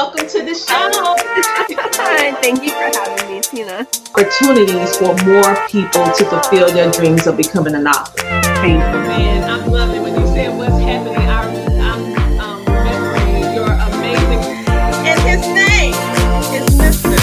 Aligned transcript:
welcome 0.00 0.26
to 0.26 0.42
the 0.42 0.54
show. 0.54 0.88
Thank 2.40 2.62
you 2.62 2.70
for 2.70 2.88
having 2.88 3.28
me, 3.28 3.40
Tina. 3.42 3.86
Opportunities 4.16 4.96
for 4.96 5.12
more 5.28 5.52
people 5.68 6.08
to 6.16 6.24
fulfill 6.24 6.72
their 6.72 6.90
dreams 6.90 7.26
of 7.26 7.36
becoming 7.36 7.74
an 7.74 7.86
author. 7.86 8.22
Thank 8.64 8.80
you. 8.80 9.00
Man, 9.04 9.50
I'm 9.50 9.70
loving 9.70 10.00
when 10.02 10.18
you 10.18 10.26
said 10.28 10.56
what's 10.56 10.72
happening. 10.80 11.16
I, 11.28 11.44
I'm 11.84 12.40
um, 12.40 12.64
remembering 12.64 13.52
your 13.52 13.68
amazing. 13.68 14.40
And 15.04 15.20
his 15.28 15.44
name 15.52 15.92
is 16.56 16.64
Mr. 16.80 17.20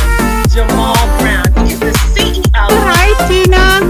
Jamal 0.54 0.94
Brown. 1.18 1.50
He 1.66 1.74
is 1.74 1.80
the 1.80 1.94
CEO. 2.14 2.46
Hi, 2.54 3.10
Tina. 3.26 3.90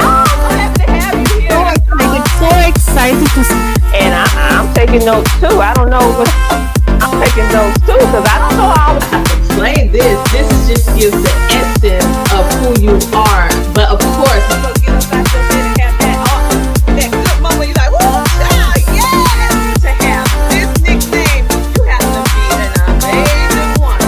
Oh, 0.00 0.24
so 0.24 0.48
happy 0.56 0.80
to 0.80 0.90
have 0.96 1.18
you 1.28 1.40
here. 1.44 1.52
I'm 1.92 2.24
so 2.40 2.48
excited 2.72 3.28
to 3.36 3.44
see. 3.44 4.00
and 4.00 4.16
I, 4.16 4.24
I'm 4.56 4.72
taking 4.72 5.04
notes 5.04 5.30
too. 5.40 5.60
I 5.60 5.74
don't 5.74 5.90
know 5.90 6.08
what 6.16 6.28
I'm 6.50 6.77
taking 7.20 7.48
notes 7.50 7.78
too 7.82 7.98
because 7.98 8.26
I 8.26 8.36
don't 8.38 8.56
know 8.58 8.70
all. 8.70 8.98
I 9.02 9.18
explain 9.42 9.90
this. 9.90 10.18
This 10.30 10.48
just 10.70 10.86
gives 10.94 11.18
the 11.18 11.34
essence 11.58 12.06
of 12.32 12.46
who 12.62 12.70
you 12.78 12.94
are. 13.14 13.48
But 13.74 13.90
of 13.90 13.98
course, 14.14 14.44
we're 14.50 14.62
gonna 14.86 15.02
and 15.02 15.82
have 15.82 15.98
that, 15.98 17.10
good 17.10 17.38
moment. 17.42 17.74
You're 17.74 17.90
like, 17.90 18.86
yes! 18.94 19.82
To 19.82 19.90
have 20.06 20.30
this 20.50 20.70
nickname, 20.86 21.46
you 21.74 21.82
have 21.90 22.06
to 22.06 22.22
be 22.30 22.42
an 22.54 22.72
amazing 22.86 23.72
uh, 23.82 23.98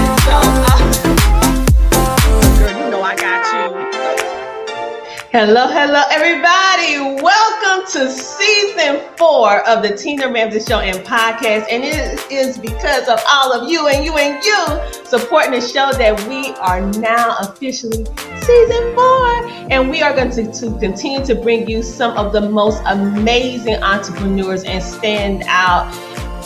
girl, 2.59 2.75
you 2.79 2.87
know 2.91 3.03
I 3.03 3.15
got 3.17 3.43
you. 3.55 3.67
Hello, 5.33 5.67
hello, 5.67 6.03
everybody. 6.11 7.23
Welcome 7.23 7.87
to 7.93 8.30
four 9.41 9.67
of 9.67 9.83
the 9.83 9.97
Tina 9.97 10.31
Ramsay 10.31 10.61
Show 10.61 10.81
and 10.81 10.99
podcast. 10.99 11.65
And 11.71 11.83
it 11.83 12.31
is 12.31 12.59
because 12.59 13.09
of 13.09 13.19
all 13.27 13.55
of 13.55 13.71
you 13.71 13.89
and 13.89 14.05
you 14.05 14.15
and 14.19 14.45
you 14.45 15.07
supporting 15.07 15.53
the 15.53 15.63
show 15.63 15.93
that 15.93 16.29
we 16.29 16.51
are 16.57 16.83
now 17.01 17.39
officially 17.41 18.05
season 18.05 18.95
four. 18.95 19.49
And 19.71 19.89
we 19.89 20.03
are 20.03 20.15
going 20.15 20.31
to, 20.33 20.53
to 20.53 20.79
continue 20.79 21.25
to 21.25 21.35
bring 21.35 21.67
you 21.67 21.83
some 21.83 22.19
of 22.19 22.35
the 22.35 22.51
most 22.51 22.83
amazing 22.85 23.77
entrepreneurs 23.77 24.65
and 24.65 24.85
stand 24.85 25.45
out 25.47 25.91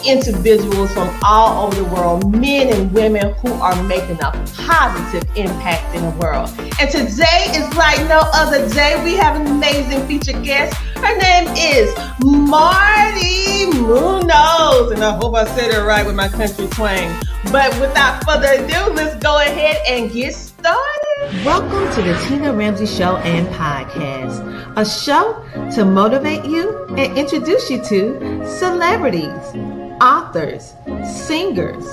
individuals 0.07 0.93
from 0.93 1.09
all 1.23 1.67
over 1.67 1.77
the 1.77 1.85
world, 1.85 2.33
men 2.39 2.69
and 2.69 2.93
women 2.93 3.33
who 3.35 3.53
are 3.55 3.81
making 3.85 4.17
a 4.23 4.31
positive 4.55 5.25
impact 5.37 5.95
in 5.95 6.03
the 6.03 6.11
world. 6.19 6.49
And 6.81 6.91
today 6.91 7.47
is 7.55 7.75
like 7.77 7.99
no 8.09 8.21
other 8.35 8.69
day. 8.71 9.03
We 9.05 9.15
have 9.15 9.41
an 9.41 9.47
amazing 9.47 10.07
featured 10.07 10.43
guest. 10.45 10.75
Her 10.97 11.17
name 11.19 11.49
is 11.57 11.95
Marty 12.23 13.67
Munoz. 13.81 14.91
And 14.93 15.03
I 15.03 15.17
hope 15.17 15.35
I 15.35 15.45
said 15.45 15.71
it 15.71 15.83
right 15.83 16.07
with 16.07 16.15
my 16.15 16.29
country 16.29 16.67
twang. 16.69 17.21
But 17.53 17.79
without 17.81 18.25
further 18.25 18.65
ado, 18.65 18.93
let's 18.95 19.17
go 19.23 19.39
ahead 19.39 19.77
and 19.87 20.13
get 20.13 20.35
started. 20.35 21.45
Welcome 21.45 21.93
to 21.95 22.03
the 22.03 22.19
Tina 22.27 22.53
Ramsay 22.53 22.87
Show 22.87 23.17
and 23.19 23.47
Podcast, 23.49 24.43
a 24.77 24.85
show 24.85 25.45
to 25.75 25.85
motivate 25.85 26.45
you 26.45 26.87
and 26.97 27.17
introduce 27.17 27.71
you 27.71 27.83
to 27.85 28.59
celebrities 28.59 29.84
authors, 30.01 30.75
singers, 31.05 31.85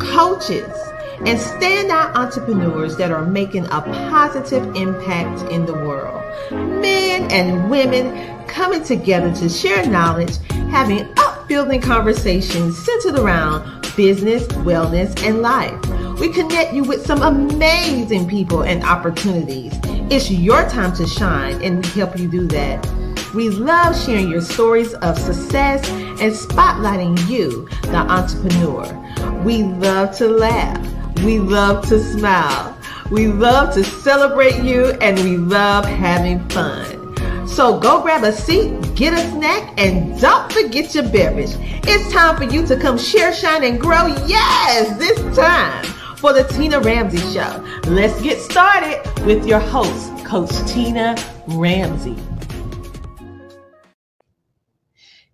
coaches, 0.00 0.72
and 1.20 1.38
standout 1.38 2.14
entrepreneurs 2.14 2.96
that 2.96 3.10
are 3.10 3.24
making 3.24 3.64
a 3.66 3.80
positive 4.08 4.64
impact 4.76 5.50
in 5.50 5.66
the 5.66 5.72
world. 5.72 6.22
Men 6.50 7.30
and 7.32 7.68
women 7.68 8.46
coming 8.46 8.84
together 8.84 9.34
to 9.34 9.48
share 9.48 9.84
knowledge, 9.86 10.36
having 10.70 11.08
upbuilding 11.18 11.80
conversations 11.80 12.78
centered 12.84 13.18
around 13.18 13.62
business, 13.96 14.46
wellness, 14.48 15.20
and 15.26 15.42
life. 15.42 15.76
We 16.20 16.32
connect 16.32 16.72
you 16.72 16.84
with 16.84 17.04
some 17.04 17.22
amazing 17.22 18.28
people 18.28 18.62
and 18.62 18.84
opportunities. 18.84 19.72
It's 20.10 20.30
your 20.30 20.68
time 20.68 20.94
to 20.94 21.06
shine, 21.06 21.60
and 21.62 21.84
we 21.84 21.90
help 21.92 22.18
you 22.18 22.28
do 22.28 22.46
that. 22.48 22.86
We 23.34 23.50
love 23.50 23.98
sharing 24.00 24.30
your 24.30 24.40
stories 24.40 24.94
of 24.94 25.18
success 25.18 25.86
and 26.20 26.32
spotlighting 26.32 27.28
you, 27.28 27.68
the 27.82 27.96
entrepreneur. 27.96 29.42
We 29.44 29.62
love 29.62 30.16
to 30.16 30.28
laugh. 30.28 31.24
We 31.24 31.38
love 31.38 31.88
to 31.88 32.02
smile. 32.02 32.76
We 33.10 33.28
love 33.28 33.74
to 33.74 33.84
celebrate 33.84 34.62
you 34.62 34.86
and 35.00 35.18
we 35.20 35.36
love 35.36 35.84
having 35.84 36.46
fun. 36.50 37.46
So 37.48 37.80
go 37.80 38.02
grab 38.02 38.22
a 38.22 38.32
seat, 38.32 38.94
get 38.94 39.14
a 39.14 39.30
snack, 39.30 39.72
and 39.78 40.20
don't 40.20 40.52
forget 40.52 40.94
your 40.94 41.08
beverage. 41.08 41.56
It's 41.84 42.12
time 42.12 42.36
for 42.36 42.44
you 42.44 42.66
to 42.66 42.78
come 42.78 42.98
share, 42.98 43.32
shine, 43.32 43.64
and 43.64 43.80
grow. 43.80 44.06
Yes, 44.26 44.96
this 44.98 45.18
time 45.36 45.84
for 46.18 46.32
the 46.32 46.44
Tina 46.44 46.80
Ramsay 46.80 47.18
Show. 47.32 47.64
Let's 47.86 48.20
get 48.20 48.38
started 48.40 49.00
with 49.24 49.46
your 49.46 49.60
host, 49.60 50.24
Coach 50.24 50.50
Tina 50.70 51.16
Ramsay. 51.46 52.16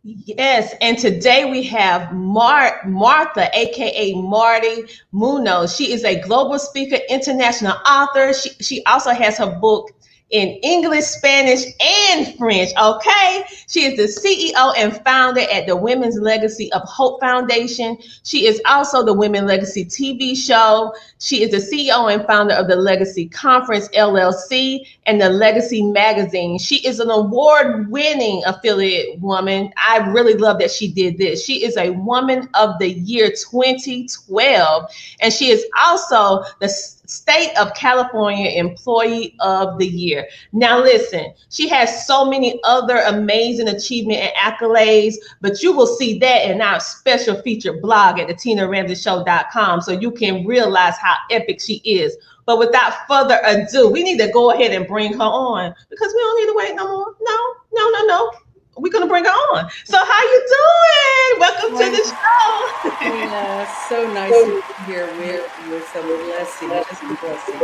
Yes, 0.04 0.74
and 0.82 0.98
today 0.98 1.50
we 1.50 1.62
have 1.64 2.12
Mar- 2.12 2.82
Martha, 2.86 3.48
aka 3.58 4.12
Marty 4.14 4.84
Munoz. 5.12 5.74
She 5.74 5.92
is 5.94 6.04
a 6.04 6.20
global 6.20 6.58
speaker, 6.58 6.98
international 7.08 7.74
author. 7.88 8.34
She, 8.34 8.50
she 8.62 8.84
also 8.84 9.12
has 9.12 9.38
her 9.38 9.58
book 9.60 9.92
in 10.34 10.48
English, 10.64 11.04
Spanish, 11.04 11.64
and 11.80 12.36
French. 12.36 12.70
Okay. 12.76 13.44
She 13.68 13.84
is 13.84 13.96
the 13.96 14.20
CEO 14.20 14.74
and 14.76 15.00
founder 15.04 15.42
at 15.42 15.68
the 15.68 15.76
Women's 15.76 16.18
Legacy 16.18 16.72
of 16.72 16.82
Hope 16.82 17.20
Foundation. 17.20 17.96
She 18.24 18.46
is 18.48 18.60
also 18.66 19.04
the 19.04 19.12
Women 19.12 19.46
Legacy 19.46 19.84
TV 19.84 20.36
show. 20.36 20.92
She 21.20 21.44
is 21.44 21.52
the 21.52 21.58
CEO 21.58 22.12
and 22.12 22.26
founder 22.26 22.54
of 22.54 22.66
the 22.66 22.74
Legacy 22.74 23.28
Conference 23.28 23.88
LLC 23.90 24.80
and 25.06 25.20
the 25.20 25.30
Legacy 25.30 25.82
Magazine. 25.82 26.58
She 26.58 26.84
is 26.84 26.98
an 26.98 27.10
award 27.10 27.88
winning 27.88 28.42
affiliate 28.44 29.20
woman. 29.20 29.72
I 29.76 29.98
really 30.10 30.34
love 30.34 30.58
that 30.58 30.72
she 30.72 30.90
did 30.90 31.16
this. 31.16 31.44
She 31.44 31.64
is 31.64 31.76
a 31.76 31.90
Woman 31.90 32.48
of 32.54 32.80
the 32.80 32.90
Year 32.90 33.28
2012, 33.28 34.90
and 35.20 35.32
she 35.32 35.50
is 35.50 35.64
also 35.78 36.42
the 36.58 36.68
State 37.14 37.56
of 37.56 37.74
California 37.74 38.50
Employee 38.50 39.36
of 39.40 39.78
the 39.78 39.86
Year. 39.86 40.26
Now, 40.52 40.82
listen, 40.82 41.32
she 41.48 41.68
has 41.68 42.06
so 42.06 42.24
many 42.24 42.60
other 42.64 42.96
amazing 42.96 43.68
achievement 43.68 44.18
and 44.18 44.32
accolades, 44.34 45.14
but 45.40 45.62
you 45.62 45.72
will 45.72 45.86
see 45.86 46.18
that 46.18 46.50
in 46.50 46.60
our 46.60 46.80
special 46.80 47.40
featured 47.42 47.80
blog 47.80 48.18
at 48.18 48.26
the 48.26 48.34
TinaRamseyShow.com 48.34 49.80
so 49.80 49.92
you 49.92 50.10
can 50.10 50.44
realize 50.44 50.96
how 50.98 51.14
epic 51.30 51.60
she 51.60 51.74
is. 51.84 52.16
But 52.46 52.58
without 52.58 53.06
further 53.08 53.40
ado, 53.44 53.88
we 53.88 54.02
need 54.02 54.18
to 54.18 54.30
go 54.32 54.50
ahead 54.50 54.72
and 54.72 54.86
bring 54.86 55.12
her 55.14 55.22
on 55.22 55.74
because 55.88 56.12
we 56.12 56.20
don't 56.20 56.40
need 56.40 56.52
to 56.52 56.56
wait 56.56 56.76
no 56.76 56.88
more. 56.88 57.14
No, 57.20 57.54
no, 57.72 57.90
no, 57.90 58.06
no. 58.06 58.32
We're 58.76 58.92
gonna 58.92 59.06
bring 59.06 59.24
her 59.24 59.30
on. 59.30 59.70
So 59.84 59.96
how 59.98 60.22
you 60.22 60.46
doing? 60.48 61.40
Welcome 61.40 61.78
to 61.78 61.90
the 61.90 62.16
show. 62.16 63.14
Yeah, 63.14 63.64
so 63.64 64.06
nice 64.06 64.32
to 64.32 64.62
be 64.68 64.84
here 64.84 65.14
with 65.16 65.52
you. 65.56 65.76
It's 65.76 65.94
a 65.94 66.02
blessing. 66.02 66.70
It's 66.72 67.02
a 67.02 67.14
blessing. 67.16 67.60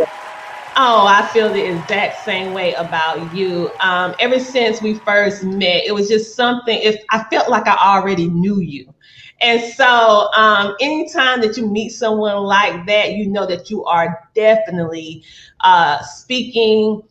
Oh, 0.76 1.04
I 1.06 1.26
feel 1.32 1.52
the 1.52 1.60
exact 1.60 2.22
same 2.22 2.52
way 2.52 2.74
about 2.74 3.32
you. 3.34 3.74
Um, 3.80 4.14
ever 4.20 4.38
since 4.38 4.80
we 4.80 5.00
first 5.00 5.42
met, 5.44 5.82
it 5.84 5.92
was 5.92 6.08
just 6.08 6.36
something. 6.36 6.78
If 6.80 7.02
I 7.10 7.24
felt 7.24 7.50
like 7.50 7.66
I 7.66 7.76
already 7.76 8.28
knew 8.28 8.60
you, 8.60 8.92
and 9.40 9.60
so 9.74 10.30
um, 10.34 10.76
anytime 10.80 11.40
that 11.40 11.56
you 11.56 11.66
meet 11.66 11.90
someone 11.90 12.36
like 12.36 12.86
that, 12.86 13.12
you 13.12 13.26
know 13.26 13.46
that 13.46 13.68
you 13.68 13.84
are 13.84 14.28
definitely 14.34 15.24
uh, 15.60 16.02
speaking 16.02 17.02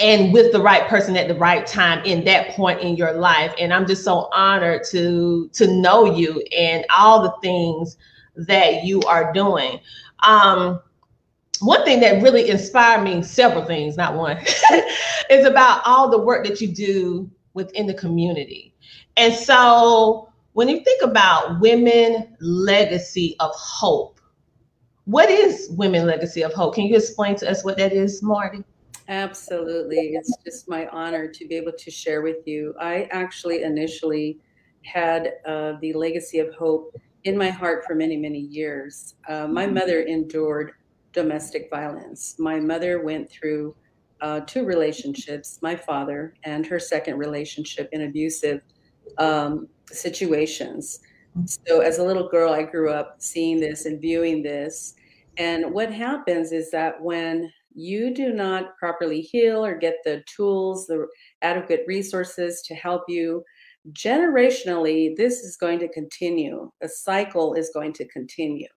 and 0.00 0.32
with 0.32 0.52
the 0.52 0.60
right 0.60 0.88
person 0.88 1.16
at 1.16 1.28
the 1.28 1.34
right 1.34 1.66
time 1.66 2.04
in 2.04 2.24
that 2.24 2.50
point 2.50 2.80
in 2.80 2.96
your 2.96 3.12
life. 3.12 3.54
And 3.58 3.72
i'm 3.72 3.86
just 3.86 4.04
so 4.04 4.28
honored 4.32 4.82
to 4.90 5.48
to 5.52 5.66
know 5.72 6.16
you 6.16 6.40
and 6.56 6.84
all 6.90 7.22
the 7.22 7.34
things 7.42 7.96
that 8.36 8.84
you 8.84 9.00
are 9.02 9.32
doing. 9.32 9.80
Um 10.26 10.80
one 11.60 11.84
thing 11.84 12.00
that 12.00 12.22
really 12.22 12.50
inspired 12.50 13.04
me 13.04 13.22
several 13.22 13.64
things 13.64 13.96
not 13.96 14.14
one 14.14 14.38
is 15.30 15.46
about 15.46 15.82
all 15.84 16.10
the 16.10 16.18
work 16.18 16.44
that 16.44 16.60
you 16.60 16.68
do 16.68 17.30
within 17.54 17.86
the 17.86 17.94
community. 17.94 18.74
And 19.16 19.32
so 19.32 20.32
when 20.54 20.68
you 20.68 20.82
think 20.82 21.02
about 21.02 21.60
women 21.60 22.36
legacy 22.40 23.36
of 23.38 23.52
hope 23.54 24.14
what 25.06 25.28
is 25.28 25.68
women 25.72 26.06
legacy 26.06 26.42
of 26.42 26.54
hope? 26.54 26.74
Can 26.74 26.86
you 26.86 26.96
explain 26.96 27.36
to 27.36 27.50
us 27.50 27.62
what 27.62 27.76
that 27.76 27.92
is 27.92 28.22
marty 28.22 28.64
Absolutely. 29.08 30.14
It's 30.14 30.36
just 30.44 30.68
my 30.68 30.86
honor 30.88 31.28
to 31.28 31.46
be 31.46 31.56
able 31.56 31.72
to 31.78 31.90
share 31.90 32.22
with 32.22 32.46
you. 32.46 32.74
I 32.80 33.04
actually 33.10 33.62
initially 33.62 34.40
had 34.84 35.32
uh, 35.46 35.74
the 35.80 35.92
legacy 35.92 36.38
of 36.38 36.54
hope 36.54 36.94
in 37.24 37.36
my 37.36 37.50
heart 37.50 37.84
for 37.86 37.94
many, 37.94 38.16
many 38.16 38.38
years. 38.38 39.14
Uh, 39.28 39.46
my 39.46 39.66
mother 39.66 40.00
endured 40.02 40.72
domestic 41.12 41.68
violence. 41.70 42.36
My 42.38 42.60
mother 42.60 43.02
went 43.02 43.30
through 43.30 43.76
uh, 44.20 44.40
two 44.40 44.64
relationships, 44.64 45.58
my 45.62 45.76
father 45.76 46.34
and 46.44 46.64
her 46.66 46.78
second 46.78 47.18
relationship 47.18 47.88
in 47.92 48.02
abusive 48.02 48.62
um, 49.18 49.68
situations. 49.90 51.00
So, 51.46 51.80
as 51.80 51.98
a 51.98 52.04
little 52.04 52.28
girl, 52.28 52.52
I 52.52 52.62
grew 52.62 52.90
up 52.90 53.16
seeing 53.18 53.60
this 53.60 53.86
and 53.86 54.00
viewing 54.00 54.42
this. 54.42 54.94
And 55.36 55.72
what 55.72 55.92
happens 55.92 56.52
is 56.52 56.70
that 56.70 57.02
when 57.02 57.50
you 57.74 58.14
do 58.14 58.32
not 58.32 58.76
properly 58.78 59.20
heal 59.20 59.64
or 59.64 59.76
get 59.76 59.96
the 60.04 60.22
tools, 60.34 60.86
the 60.86 61.06
adequate 61.42 61.84
resources 61.86 62.62
to 62.66 62.74
help 62.74 63.02
you, 63.08 63.42
generationally, 63.92 65.14
this 65.16 65.40
is 65.40 65.56
going 65.56 65.78
to 65.80 65.88
continue. 65.88 66.70
A 66.82 66.88
cycle 66.88 67.54
is 67.54 67.70
going 67.74 67.92
to 67.94 68.08
continue. 68.08 68.68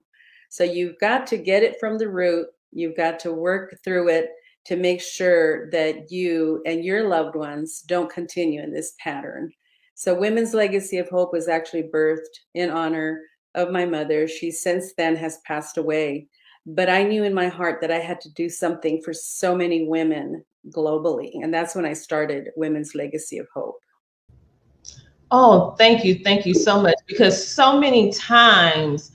So, 0.49 0.63
you've 0.63 0.97
got 0.99 1.27
to 1.27 1.37
get 1.37 1.63
it 1.63 1.79
from 1.79 1.97
the 1.97 2.09
root, 2.09 2.47
you've 2.71 2.97
got 2.97 3.19
to 3.19 3.33
work 3.33 3.77
through 3.83 4.09
it 4.09 4.29
to 4.65 4.75
make 4.75 5.01
sure 5.01 5.69
that 5.71 6.11
you 6.11 6.61
and 6.65 6.83
your 6.83 7.07
loved 7.07 7.35
ones 7.35 7.81
don't 7.87 8.11
continue 8.11 8.61
in 8.61 8.73
this 8.73 8.95
pattern. 8.99 9.51
So, 9.95 10.13
Women's 10.13 10.53
Legacy 10.53 10.97
of 10.97 11.09
Hope 11.09 11.33
was 11.33 11.47
actually 11.47 11.83
birthed 11.83 12.19
in 12.53 12.69
honor 12.69 13.21
of 13.55 13.71
my 13.71 13.85
mother. 13.85 14.27
She 14.27 14.51
since 14.51 14.93
then 14.97 15.15
has 15.15 15.39
passed 15.45 15.77
away. 15.77 16.27
But 16.69 16.89
I 16.89 17.03
knew 17.03 17.23
in 17.23 17.33
my 17.33 17.47
heart 17.47 17.79
that 17.79 17.91
I 17.91 17.99
had 17.99 18.19
to 18.21 18.33
do 18.33 18.49
something 18.49 19.01
for 19.01 19.13
so 19.13 19.55
many 19.55 19.87
women 19.87 20.43
globally. 20.69 21.31
And 21.41 21.53
that's 21.53 21.75
when 21.75 21.85
I 21.85 21.93
started 21.93 22.49
Women's 22.57 22.93
Legacy 22.93 23.37
of 23.37 23.47
Hope. 23.53 23.79
Oh, 25.31 25.75
thank 25.77 26.03
you. 26.03 26.19
Thank 26.25 26.45
you 26.45 26.53
so 26.53 26.81
much. 26.81 26.97
Because 27.07 27.47
so 27.47 27.79
many 27.79 28.11
times 28.11 29.11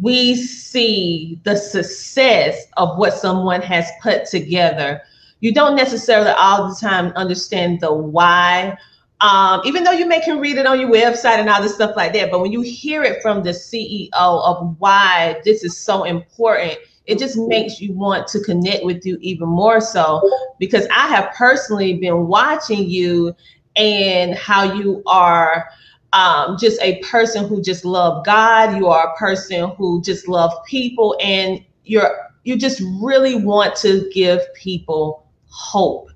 we 0.00 0.36
see 0.36 1.40
the 1.44 1.56
success 1.56 2.66
of 2.76 2.98
what 2.98 3.14
someone 3.14 3.62
has 3.62 3.90
put 4.02 4.26
together. 4.26 5.00
You 5.40 5.54
don't 5.54 5.76
necessarily 5.76 6.30
all 6.30 6.68
the 6.68 6.76
time 6.78 7.12
understand 7.16 7.80
the 7.80 7.92
why 7.94 8.76
um, 9.24 9.62
even 9.64 9.84
though 9.84 9.92
you 9.92 10.06
may 10.06 10.20
can 10.20 10.38
read 10.38 10.58
it 10.58 10.66
on 10.66 10.78
your 10.78 10.90
website 10.90 11.38
and 11.38 11.48
all 11.48 11.62
this 11.62 11.74
stuff 11.74 11.96
like 11.96 12.12
that, 12.12 12.30
but 12.30 12.40
when 12.40 12.52
you 12.52 12.60
hear 12.60 13.02
it 13.02 13.22
from 13.22 13.42
the 13.42 13.50
CEO 13.50 14.10
of 14.12 14.76
why 14.78 15.40
this 15.46 15.64
is 15.64 15.78
so 15.78 16.04
important, 16.04 16.76
it 17.06 17.18
just 17.18 17.38
makes 17.38 17.80
you 17.80 17.94
want 17.94 18.28
to 18.28 18.40
connect 18.40 18.84
with 18.84 19.06
you 19.06 19.16
even 19.22 19.48
more 19.48 19.80
so 19.80 20.20
because 20.58 20.86
I 20.94 21.08
have 21.08 21.32
personally 21.34 21.94
been 21.94 22.26
watching 22.26 22.86
you 22.90 23.34
and 23.76 24.34
how 24.34 24.74
you 24.74 25.02
are 25.06 25.70
um, 26.12 26.58
just 26.58 26.78
a 26.82 27.00
person 27.00 27.48
who 27.48 27.62
just 27.62 27.86
love 27.86 28.26
God. 28.26 28.76
You 28.76 28.88
are 28.88 29.08
a 29.10 29.16
person 29.16 29.70
who 29.70 30.02
just 30.02 30.28
love 30.28 30.52
people, 30.66 31.16
and 31.22 31.64
you're 31.84 32.30
you 32.44 32.58
just 32.58 32.82
really 33.00 33.36
want 33.36 33.74
to 33.76 34.06
give 34.12 34.42
people 34.52 35.26
hope, 35.46 36.10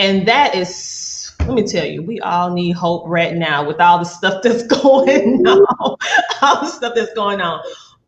and 0.00 0.26
that 0.26 0.54
is 0.54 1.32
let 1.40 1.54
me 1.54 1.62
tell 1.62 1.86
you, 1.86 2.02
we 2.02 2.20
all 2.20 2.52
need 2.52 2.72
hope 2.72 3.04
right 3.06 3.34
now 3.34 3.66
with 3.66 3.80
all 3.80 3.98
the 3.98 4.04
stuff 4.04 4.40
that's 4.42 4.62
going 4.62 5.46
on, 5.46 5.96
all 6.42 6.60
the 6.60 6.66
stuff 6.66 6.94
that's 6.94 7.12
going 7.14 7.40
on. 7.40 7.60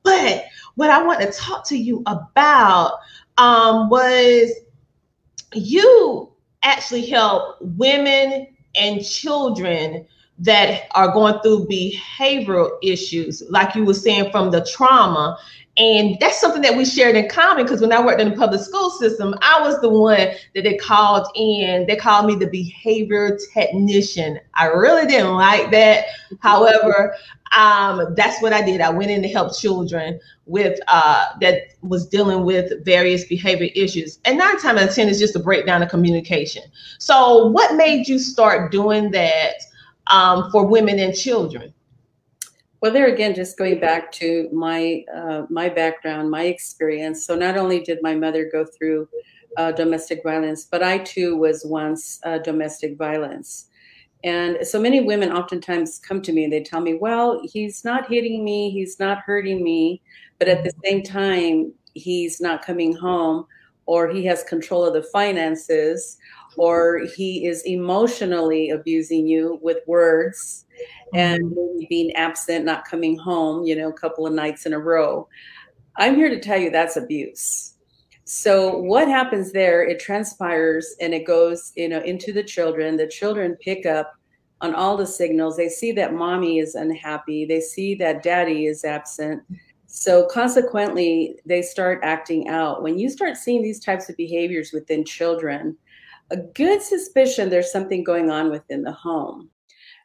But 0.03 0.45
what 0.75 0.91
I 0.91 1.03
want 1.03 1.21
to 1.21 1.31
talk 1.31 1.67
to 1.69 1.77
you 1.77 2.03
about 2.07 2.99
um, 3.39 3.89
was 3.91 4.53
you 5.55 6.33
actually 6.63 7.07
help 7.07 7.57
women 7.61 8.49
and 8.75 9.05
children 9.05 10.07
that 10.39 10.85
are 10.95 11.13
going 11.13 11.39
through 11.41 11.67
behavioral 11.67 12.71
issues, 12.83 13.43
like 13.51 13.75
you 13.75 13.85
were 13.85 13.95
saying 13.95 14.31
from 14.31 14.51
the 14.51 14.65
trauma, 14.65 15.37
and 15.79 16.19
that's 16.21 16.39
something 16.39 16.61
that 16.63 16.77
we 16.77 16.85
shared 16.85 17.17
in 17.17 17.31
common 17.31 17.65
because 17.65 17.81
when 17.81 17.93
I 17.93 18.05
worked 18.05 18.21
in 18.21 18.31
the 18.31 18.37
public 18.37 18.61
school 18.61 18.91
system, 18.91 19.35
I 19.41 19.59
was 19.63 19.81
the 19.81 19.89
one 19.89 20.29
that 20.55 20.65
they 20.65 20.77
called 20.77 21.27
in. 21.35 21.87
They 21.87 21.97
called 21.97 22.27
me 22.27 22.35
the 22.35 22.47
behavior 22.47 23.39
technician. 23.55 24.39
I 24.53 24.67
really 24.67 25.07
didn't 25.07 25.33
like 25.33 25.71
that. 25.71 26.05
However, 26.41 27.15
um, 27.57 28.15
that's 28.17 28.43
what 28.43 28.53
I 28.53 28.61
did. 28.61 28.83
I 28.83 28.91
went 28.91 29.11
in 29.11 29.23
to 29.23 29.29
help 29.29 29.57
children 29.57 30.21
with 30.45 30.79
uh, 30.89 31.27
that 31.41 31.75
was 31.81 32.07
dealing 32.07 32.45
with 32.45 32.85
various 32.85 33.25
behavior 33.25 33.69
issues. 33.75 34.19
And 34.27 34.39
nine 34.39 34.59
times 34.59 34.81
out 34.81 34.89
of 34.91 34.95
ten 34.95 35.09
is 35.09 35.19
just 35.19 35.37
a 35.37 35.41
breakdown 35.41 35.83
of 35.83 35.89
communication. 35.89 36.65
So, 36.99 37.47
what 37.47 37.77
made 37.77 38.09
you 38.09 38.19
start 38.19 38.73
doing 38.73 39.11
that 39.13 39.55
um, 40.09 40.51
for 40.51 40.67
women 40.67 40.99
and 40.99 41.17
children? 41.17 41.73
Well, 42.83 42.93
there 42.93 43.07
again, 43.07 43.35
just 43.35 43.57
going 43.57 43.79
back 43.79 44.11
to 44.13 44.49
my 44.53 45.05
uh, 45.15 45.47
my 45.49 45.69
background, 45.69 46.31
my 46.33 46.45
experience. 46.45 47.25
So 47.25 47.37
not 47.37 47.57
only 47.57 47.81
did 47.81 48.01
my 48.03 48.17
mother 48.17 48.49
go 48.51 48.65
through 48.67 49.09
uh, 49.57 49.71
domestic 49.71 50.23
violence, 50.25 50.65
but 50.65 50.83
I 50.83 50.99
too 50.99 51.37
was 51.37 51.65
once 51.65 52.19
uh, 52.25 52.39
domestic 52.39 52.97
violence. 52.99 53.69
And 54.25 54.67
so 54.67 54.81
many 54.81 55.01
women 55.03 55.33
oftentimes 55.33 56.01
come 56.01 56.23
to 56.23 56.33
me 56.33 56.45
and 56.45 56.53
they 56.53 56.63
tell 56.63 56.81
me, 56.81 56.95
"Well, 56.95 57.43
he's 57.45 57.85
not 57.85 58.09
hitting 58.09 58.45
me, 58.45 58.71
he's 58.71 58.99
not 58.99 59.19
hurting 59.27 59.63
me, 59.63 60.03
but 60.41 60.49
at 60.49 60.65
the 60.65 60.73
same 60.85 61.03
time, 61.05 61.73
he's 61.95 62.41
not 62.41 62.65
coming 62.65 62.97
home, 62.97 63.47
or 63.87 64.09
he 64.09 64.25
has 64.27 64.45
control 64.45 64.85
of 64.85 64.95
the 64.95 65.05
finances, 65.05 66.19
or 66.57 67.01
he 67.17 67.47
is 67.47 67.63
emotionally 67.65 68.71
abusing 68.71 69.29
you 69.29 69.61
with 69.63 69.79
words." 69.87 70.67
And 71.15 71.45
mm-hmm. 71.45 71.55
maybe 71.55 71.87
being 71.89 72.13
absent, 72.17 72.65
not 72.65 72.85
coming 72.85 73.17
home, 73.19 73.65
you 73.65 73.77
know, 73.77 73.89
a 73.89 73.93
couple 73.93 74.27
of 74.27 74.33
nights 74.33 74.67
in 74.67 74.73
a 74.73 74.79
row. 74.79 75.29
I'm 75.97 76.17
here 76.17 76.31
to 76.31 76.41
tell 76.41 76.59
you 76.59 76.71
that's 76.71 76.97
abuse. 76.97 77.75
So 78.25 78.79
what 78.79 79.09
happens 79.09 79.53
there? 79.53 79.83
It 79.83 80.01
transpires 80.01 80.95
and 81.01 81.13
it 81.13 81.27
goes, 81.27 81.73
you 81.77 81.89
know, 81.89 82.01
into 82.01 82.33
the 82.33 82.43
children. 82.43 82.97
The 82.97 83.07
children 83.07 83.57
pick 83.61 83.85
up 83.85 84.15
on 84.61 84.75
all 84.75 84.97
the 84.97 85.07
signals. 85.07 85.57
They 85.57 85.69
see 85.69 85.93
that 85.93 86.15
mommy 86.15 86.59
is 86.59 86.75
unhappy. 86.75 87.45
They 87.45 87.61
see 87.61 87.95
that 87.97 88.23
daddy 88.23 88.67
is 88.67 88.85
absent. 88.85 89.43
So 89.87 90.27
consequently, 90.27 91.39
they 91.45 91.61
start 91.61 92.01
acting 92.03 92.49
out. 92.49 92.83
When 92.83 92.99
you 92.99 93.11
start 93.11 93.37
seeing 93.37 93.61
these 93.61 93.81
types 93.81 94.09
of 94.09 94.17
behaviors 94.17 94.73
within 94.73 95.05
children, 95.05 95.77
a 96.31 96.37
good 96.39 96.81
suspicion 96.81 97.51
there's 97.51 97.71
something 97.71 98.03
going 98.03 98.31
on 98.31 98.51
within 98.51 98.83
the 98.83 98.93
home 98.93 99.51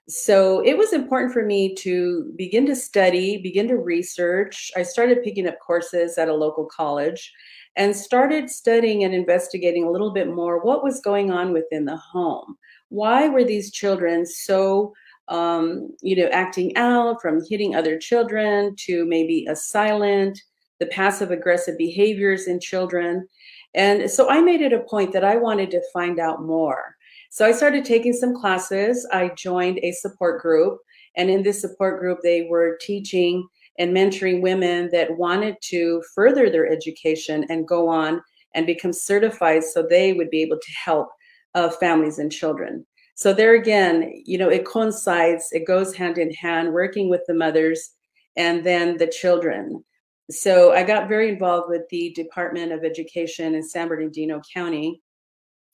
so 0.09 0.62
it 0.62 0.77
was 0.77 0.94
important 0.94 1.33
for 1.33 1.45
me 1.45 1.75
to 1.75 2.31
begin 2.38 2.65
to 2.68 2.75
study, 2.75 3.42
begin 3.42 3.68
to 3.68 3.77
research. 3.77 4.71
I 4.77 4.83
started 4.83 5.24
picking 5.24 5.48
up 5.48 5.59
courses 5.59 6.18
at 6.18 6.30
a 6.30 6.33
local 6.33 6.65
college 6.65 7.34
and 7.75 7.96
started 7.96 8.50
studying 8.50 9.03
and 9.03 9.13
investigating 9.13 9.84
a 9.84 9.91
little 9.91 10.12
bit 10.12 10.34
more 10.34 10.63
what 10.63 10.84
was 10.84 11.01
going 11.01 11.31
on 11.31 11.51
within 11.51 11.86
the 11.86 11.98
home. 11.98 12.58
Why 12.89 13.27
were 13.27 13.43
these 13.43 13.72
children 13.72 14.25
so, 14.25 14.93
um, 15.27 15.89
you 16.01 16.15
know, 16.15 16.29
acting 16.31 16.75
out 16.77 17.22
from 17.22 17.46
hitting 17.48 17.75
other 17.75 17.98
children 17.98 18.75
to 18.86 19.05
maybe 19.05 19.46
a 19.50 19.55
silent, 19.58 20.39
the 20.79 20.86
passive 20.88 21.31
aggressive 21.31 21.77
behaviors 21.77 22.48
in 22.48 22.62
children? 22.62 23.27
And 23.74 24.10
so 24.10 24.29
I 24.29 24.39
made 24.39 24.62
it 24.62 24.74
a 24.74 24.79
point 24.79 25.12
that 25.13 25.25
I 25.25 25.36
wanted 25.36 25.70
to 25.72 25.81
find 25.93 26.17
out 26.17 26.43
more. 26.43 26.97
So 27.29 27.46
I 27.46 27.51
started 27.51 27.86
taking 27.86 28.13
some 28.13 28.36
classes. 28.36 29.07
I 29.12 29.31
joined 29.38 29.79
a 29.84 29.91
support 29.91 30.41
group. 30.41 30.79
And 31.15 31.29
in 31.29 31.43
this 31.43 31.62
support 31.62 32.00
group, 32.00 32.19
they 32.24 32.48
were 32.50 32.77
teaching 32.81 33.48
and 33.79 33.96
mentoring 33.96 34.41
women 34.41 34.89
that 34.91 35.17
wanted 35.17 35.55
to 35.62 36.01
further 36.15 36.50
their 36.50 36.67
education 36.72 37.46
and 37.50 37.67
go 37.67 37.88
on 37.88 38.22
and 38.55 38.65
become 38.65 38.93
certified 38.93 39.63
so 39.63 39.84
they 39.84 40.13
would 40.13 40.29
be 40.29 40.41
able 40.41 40.57
to 40.57 40.72
help 40.84 41.10
uh, 41.53 41.69
families 41.69 42.19
and 42.19 42.31
children. 42.31 42.86
So 43.15 43.34
there 43.34 43.55
again, 43.55 44.13
you 44.25 44.38
know, 44.38 44.50
it 44.50 44.65
coincides, 44.65 45.48
it 45.51 45.65
goes 45.65 45.96
hand 45.96 46.17
in 46.17 46.31
hand, 46.34 46.74
working 46.74 47.10
with 47.10 47.22
the 47.27 47.34
mothers 47.34 47.91
and 48.36 48.63
then 48.63 48.98
the 48.98 49.07
children. 49.07 49.84
So 50.29 50.74
I 50.74 50.84
got 50.84 51.10
very 51.10 51.29
involved 51.29 51.69
with 51.69 51.84
the 51.89 52.12
Department 52.15 52.72
of 52.72 52.84
Education 52.84 53.55
in 53.55 53.63
San 53.63 53.88
Bernardino 53.88 54.41
County, 54.53 55.01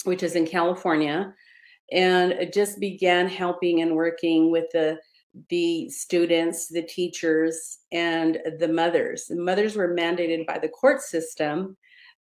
which 0.04 0.24
is 0.24 0.36
in 0.36 0.46
California 0.46 1.34
and 1.92 2.50
just 2.54 2.80
began 2.80 3.28
helping 3.28 3.82
and 3.82 3.96
working 3.96 4.52
with 4.52 4.66
the 4.74 4.98
the 5.50 5.90
students, 5.90 6.68
the 6.68 6.84
teachers, 6.84 7.80
and 7.92 8.38
the 8.60 8.68
mothers. 8.68 9.26
The 9.26 9.36
mothers 9.36 9.76
were 9.76 9.96
mandated 9.96 10.46
by 10.46 10.60
the 10.60 10.70
court 10.70 11.02
system 11.02 11.76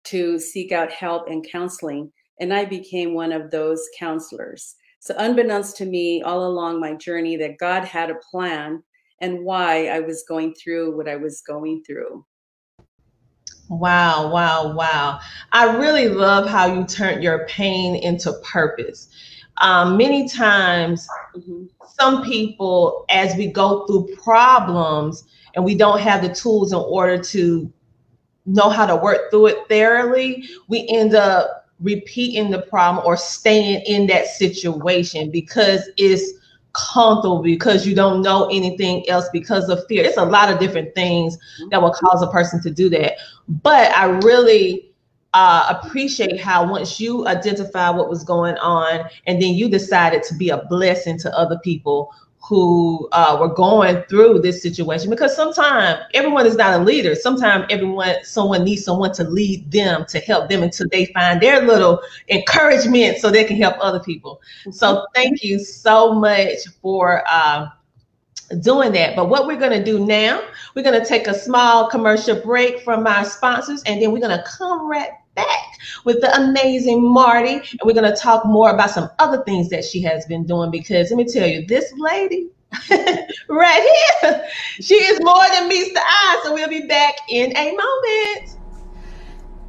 to 0.06 0.38
seek 0.38 0.72
out 0.72 0.92
help 0.92 1.28
and 1.28 1.46
counseling, 1.52 2.12
and 2.40 2.54
I 2.54 2.66
became 2.66 3.14
one 3.16 3.32
of 3.32 3.50
those 3.50 3.84
counselors. 3.98 4.76
So, 5.00 5.16
unbeknownst 5.18 5.78
to 5.78 5.86
me, 5.86 6.22
all 6.22 6.46
along 6.46 6.80
my 6.80 6.94
journey, 6.94 7.36
that 7.38 7.58
God 7.58 7.84
had 7.84 8.10
a 8.10 8.20
plan 8.30 8.84
and 9.22 9.44
why 9.44 9.88
I 9.88 10.00
was 10.02 10.24
going 10.28 10.54
through 10.54 10.96
what 10.96 11.10
I 11.10 11.16
was 11.16 11.42
going 11.42 11.84
through. 11.86 12.26
Wow, 13.70 14.32
wow, 14.32 14.74
wow. 14.74 15.20
I 15.52 15.78
really 15.78 16.10
love 16.10 16.50
how 16.50 16.66
you 16.66 16.86
turned 16.86 17.24
your 17.24 17.46
pain 17.48 17.96
into 17.96 18.34
purpose 18.44 19.10
um, 19.60 19.98
many 19.98 20.28
times 20.28 21.08
mm-hmm. 21.36 21.66
some 22.00 22.24
people 22.24 23.06
as 23.10 23.36
we 23.36 23.48
go 23.48 23.86
through 23.86 24.08
problems 24.16 25.24
and 25.56 25.66
we 25.66 25.76
don't 25.76 26.00
have 26.00 26.22
the 26.22 26.34
tools 26.34 26.72
in 26.72 26.80
order 26.80 27.22
to 27.22 27.72
know 28.46 28.70
how 28.70 28.86
to 28.86 28.96
work 28.96 29.30
through 29.30 29.48
it 29.48 29.58
thoroughly 29.68 30.48
we 30.68 30.88
end 30.90 31.14
up 31.14 31.68
repeating 31.82 32.52
the 32.52 32.62
problem 32.64 33.06
or 33.06 33.16
staying 33.16 33.82
in 33.86 34.08
that 34.08 34.28
situation 34.28 35.30
because 35.30 35.90
it's 35.98 36.39
comfortable 36.74 37.42
because 37.42 37.88
you 37.88 37.96
don't 37.96 38.22
know 38.22 38.48
anything 38.52 39.08
else 39.10 39.28
because 39.34 39.70
of 39.70 39.86
fear. 39.88 40.04
It's 40.04 40.18
a 40.18 40.26
lot 40.26 40.52
of 40.52 40.60
different 40.60 40.94
things 40.96 41.38
that 41.72 41.82
will 41.82 41.92
cause 41.92 42.22
a 42.22 42.28
person 42.28 42.62
to 42.64 42.72
do 42.72 42.90
that. 42.90 43.14
But 43.48 43.92
I 43.96 44.06
really 44.06 44.92
uh, 45.34 45.80
appreciate 45.82 46.40
how 46.40 46.70
once 46.70 47.00
you 47.00 47.28
identify 47.28 47.90
what 47.90 48.10
was 48.10 48.24
going 48.24 48.58
on 48.58 49.10
and 49.28 49.42
then 49.42 49.54
you 49.54 49.70
decided 49.70 50.24
to 50.24 50.36
be 50.36 50.50
a 50.50 50.66
blessing 50.66 51.18
to 51.20 51.38
other 51.38 51.60
people 51.64 52.14
who 52.42 53.08
uh, 53.12 53.38
were 53.40 53.54
going 53.54 54.02
through 54.04 54.40
this 54.40 54.62
situation 54.62 55.10
because 55.10 55.36
sometimes 55.36 56.00
everyone 56.14 56.46
is 56.46 56.56
not 56.56 56.80
a 56.80 56.84
leader. 56.84 57.14
Sometimes 57.14 57.66
everyone 57.70 58.16
someone 58.24 58.64
needs 58.64 58.84
someone 58.84 59.14
to 59.14 59.24
lead 59.24 59.70
them 59.72 60.06
to 60.08 60.20
help 60.20 60.50
them 60.50 60.64
until 60.64 60.88
they 60.92 61.06
find 61.08 61.42
their 61.42 61.66
little 61.66 62.02
encouragement 62.30 63.18
so 63.18 63.30
they 63.30 63.44
can 63.44 63.58
help 63.58 63.76
other 63.80 64.00
people. 64.00 64.42
So 64.72 64.88
mm-hmm. 64.88 65.06
thank 65.14 65.44
you 65.44 65.60
so 65.60 66.14
much 66.14 66.60
for 66.82 67.24
uh, 67.30 67.68
doing 68.62 68.94
that. 68.94 69.16
But 69.16 69.30
what 69.30 69.46
we're 69.46 69.60
going 69.60 69.78
to 69.78 69.84
do 69.84 70.06
now 70.06 70.42
we're 70.76 70.84
going 70.84 71.00
to 71.00 71.06
take 71.06 71.28
a 71.28 71.34
small 71.34 71.90
commercial 71.90 72.40
break 72.40 72.82
from 72.82 73.06
our 73.08 73.26
sponsors 73.26 73.84
and 73.84 74.02
then 74.02 74.12
we're 74.12 74.20
going 74.20 74.38
to 74.38 74.44
come 74.44 74.90
right 74.90 75.10
back 75.46 75.80
with 76.06 76.22
the 76.22 76.36
amazing 76.36 77.02
Marty. 77.02 77.54
And 77.54 77.82
we're 77.84 77.94
going 77.94 78.12
to 78.12 78.20
talk 78.20 78.46
more 78.46 78.70
about 78.72 78.92
some 78.92 79.10
other 79.20 79.44
things 79.44 79.70
that 79.70 79.84
she 79.84 80.02
has 80.04 80.26
been 80.26 80.46
doing 80.46 80.72
because 80.72 81.12
let 81.12 81.18
me 81.18 81.26
tell 81.26 81.48
you, 81.48 81.66
this 81.68 81.94
lady 81.98 82.50
right 83.50 84.18
here, 84.22 84.48
she 84.80 84.96
is 84.96 85.20
more 85.22 85.44
than 85.54 85.68
meets 85.68 85.94
the 85.94 86.02
eye. 86.02 86.42
So 86.44 86.54
we'll 86.54 86.70
be 86.70 86.88
back 86.88 87.16
in 87.30 87.56
a 87.58 87.72
moment. 87.72 88.58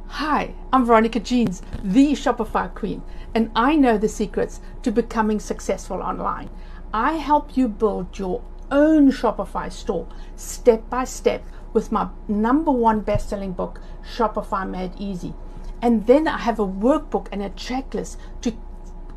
Hi, 0.07 0.53
I'm 0.73 0.85
Veronica 0.85 1.19
Jeans, 1.19 1.61
the 1.83 2.11
Shopify 2.11 2.73
Queen, 2.73 3.01
and 3.33 3.49
I 3.55 3.75
know 3.75 3.97
the 3.97 4.09
secrets 4.09 4.59
to 4.83 4.91
becoming 4.91 5.39
successful 5.39 6.01
online. 6.01 6.49
I 6.93 7.13
help 7.13 7.55
you 7.55 7.69
build 7.69 8.19
your 8.19 8.43
own 8.71 9.11
Shopify 9.11 9.71
store 9.71 10.07
step 10.35 10.89
by 10.89 11.05
step 11.05 11.43
with 11.73 11.91
my 11.91 12.09
number 12.27 12.71
one 12.71 12.99
best 12.99 13.29
selling 13.29 13.53
book, 13.53 13.79
Shopify 14.15 14.69
Made 14.69 14.91
Easy. 14.99 15.33
And 15.81 16.05
then 16.05 16.27
I 16.27 16.37
have 16.37 16.59
a 16.59 16.67
workbook 16.67 17.27
and 17.31 17.41
a 17.41 17.49
checklist 17.49 18.17
to 18.41 18.53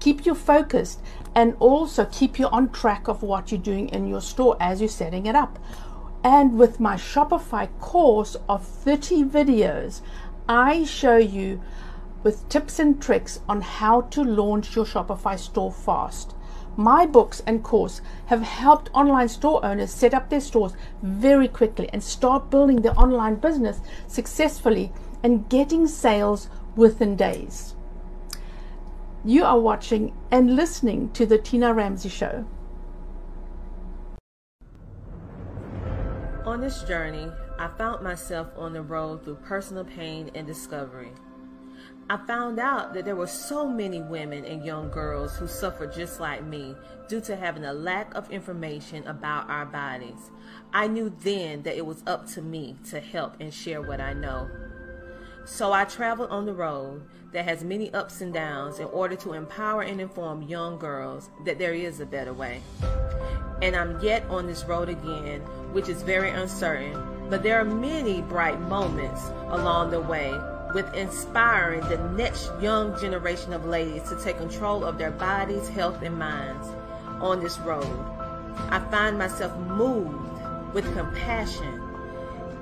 keep 0.00 0.26
you 0.26 0.34
focused 0.34 1.00
and 1.34 1.56
also 1.58 2.06
keep 2.06 2.38
you 2.38 2.46
on 2.48 2.70
track 2.70 3.08
of 3.08 3.22
what 3.22 3.50
you're 3.50 3.60
doing 3.60 3.88
in 3.88 4.06
your 4.06 4.20
store 4.20 4.56
as 4.60 4.80
you're 4.80 4.88
setting 4.88 5.26
it 5.26 5.34
up. 5.34 5.58
And 6.22 6.58
with 6.58 6.80
my 6.80 6.96
Shopify 6.96 7.68
course 7.80 8.36
of 8.48 8.64
30 8.64 9.24
videos, 9.24 10.00
I 10.48 10.84
show 10.84 11.16
you 11.16 11.60
with 12.22 12.48
tips 12.48 12.78
and 12.78 13.00
tricks 13.00 13.40
on 13.48 13.60
how 13.60 14.02
to 14.02 14.24
launch 14.24 14.74
your 14.74 14.86
Shopify 14.86 15.38
store 15.38 15.70
fast. 15.70 16.34
My 16.76 17.06
books 17.06 17.42
and 17.46 17.62
course 17.62 18.00
have 18.26 18.42
helped 18.42 18.90
online 18.94 19.28
store 19.28 19.64
owners 19.64 19.92
set 19.92 20.14
up 20.14 20.28
their 20.28 20.40
stores 20.40 20.72
very 21.02 21.46
quickly 21.46 21.88
and 21.92 22.02
start 22.02 22.50
building 22.50 22.82
their 22.82 22.98
online 22.98 23.36
business 23.36 23.80
successfully 24.08 24.92
and 25.24 25.48
getting 25.48 25.88
sales 25.88 26.50
within 26.76 27.16
days. 27.16 27.74
You 29.24 29.44
are 29.44 29.58
watching 29.58 30.14
and 30.30 30.54
listening 30.54 31.10
to 31.12 31.24
The 31.24 31.38
Tina 31.38 31.72
Ramsay 31.72 32.10
Show. 32.10 32.46
On 36.44 36.60
this 36.60 36.82
journey, 36.82 37.32
I 37.58 37.68
found 37.78 38.04
myself 38.04 38.48
on 38.54 38.74
the 38.74 38.82
road 38.82 39.24
through 39.24 39.36
personal 39.36 39.84
pain 39.84 40.30
and 40.34 40.46
discovery. 40.46 41.12
I 42.10 42.18
found 42.26 42.60
out 42.60 42.92
that 42.92 43.06
there 43.06 43.16
were 43.16 43.26
so 43.26 43.66
many 43.66 44.02
women 44.02 44.44
and 44.44 44.62
young 44.62 44.90
girls 44.90 45.36
who 45.36 45.48
suffered 45.48 45.94
just 45.94 46.20
like 46.20 46.44
me 46.44 46.76
due 47.08 47.22
to 47.22 47.34
having 47.34 47.64
a 47.64 47.72
lack 47.72 48.14
of 48.14 48.30
information 48.30 49.06
about 49.06 49.48
our 49.48 49.64
bodies. 49.64 50.30
I 50.74 50.86
knew 50.86 51.10
then 51.20 51.62
that 51.62 51.78
it 51.78 51.86
was 51.86 52.02
up 52.06 52.26
to 52.32 52.42
me 52.42 52.76
to 52.90 53.00
help 53.00 53.36
and 53.40 53.54
share 53.54 53.80
what 53.80 54.02
I 54.02 54.12
know. 54.12 54.50
So 55.46 55.74
I 55.74 55.84
traveled 55.84 56.30
on 56.30 56.46
the 56.46 56.54
road 56.54 57.02
that 57.32 57.44
has 57.44 57.62
many 57.62 57.92
ups 57.92 58.22
and 58.22 58.32
downs 58.32 58.78
in 58.78 58.86
order 58.86 59.14
to 59.16 59.34
empower 59.34 59.82
and 59.82 60.00
inform 60.00 60.42
young 60.42 60.78
girls 60.78 61.28
that 61.44 61.58
there 61.58 61.74
is 61.74 62.00
a 62.00 62.06
better 62.06 62.32
way. 62.32 62.62
And 63.60 63.76
I'm 63.76 64.00
yet 64.00 64.24
on 64.30 64.46
this 64.46 64.64
road 64.64 64.88
again, 64.88 65.40
which 65.72 65.90
is 65.90 66.00
very 66.00 66.30
uncertain, 66.30 67.28
but 67.28 67.42
there 67.42 67.60
are 67.60 67.64
many 67.64 68.22
bright 68.22 68.58
moments 68.62 69.28
along 69.48 69.90
the 69.90 70.00
way 70.00 70.32
with 70.74 70.92
inspiring 70.94 71.80
the 71.88 71.98
next 72.16 72.50
young 72.60 72.98
generation 72.98 73.52
of 73.52 73.66
ladies 73.66 74.08
to 74.08 74.18
take 74.24 74.38
control 74.38 74.82
of 74.82 74.96
their 74.96 75.10
bodies, 75.10 75.68
health, 75.68 76.00
and 76.02 76.18
minds 76.18 76.68
on 77.20 77.40
this 77.40 77.58
road. 77.58 77.84
I 78.70 78.80
find 78.90 79.18
myself 79.18 79.54
moved 79.58 80.72
with 80.72 80.90
compassion 80.94 81.82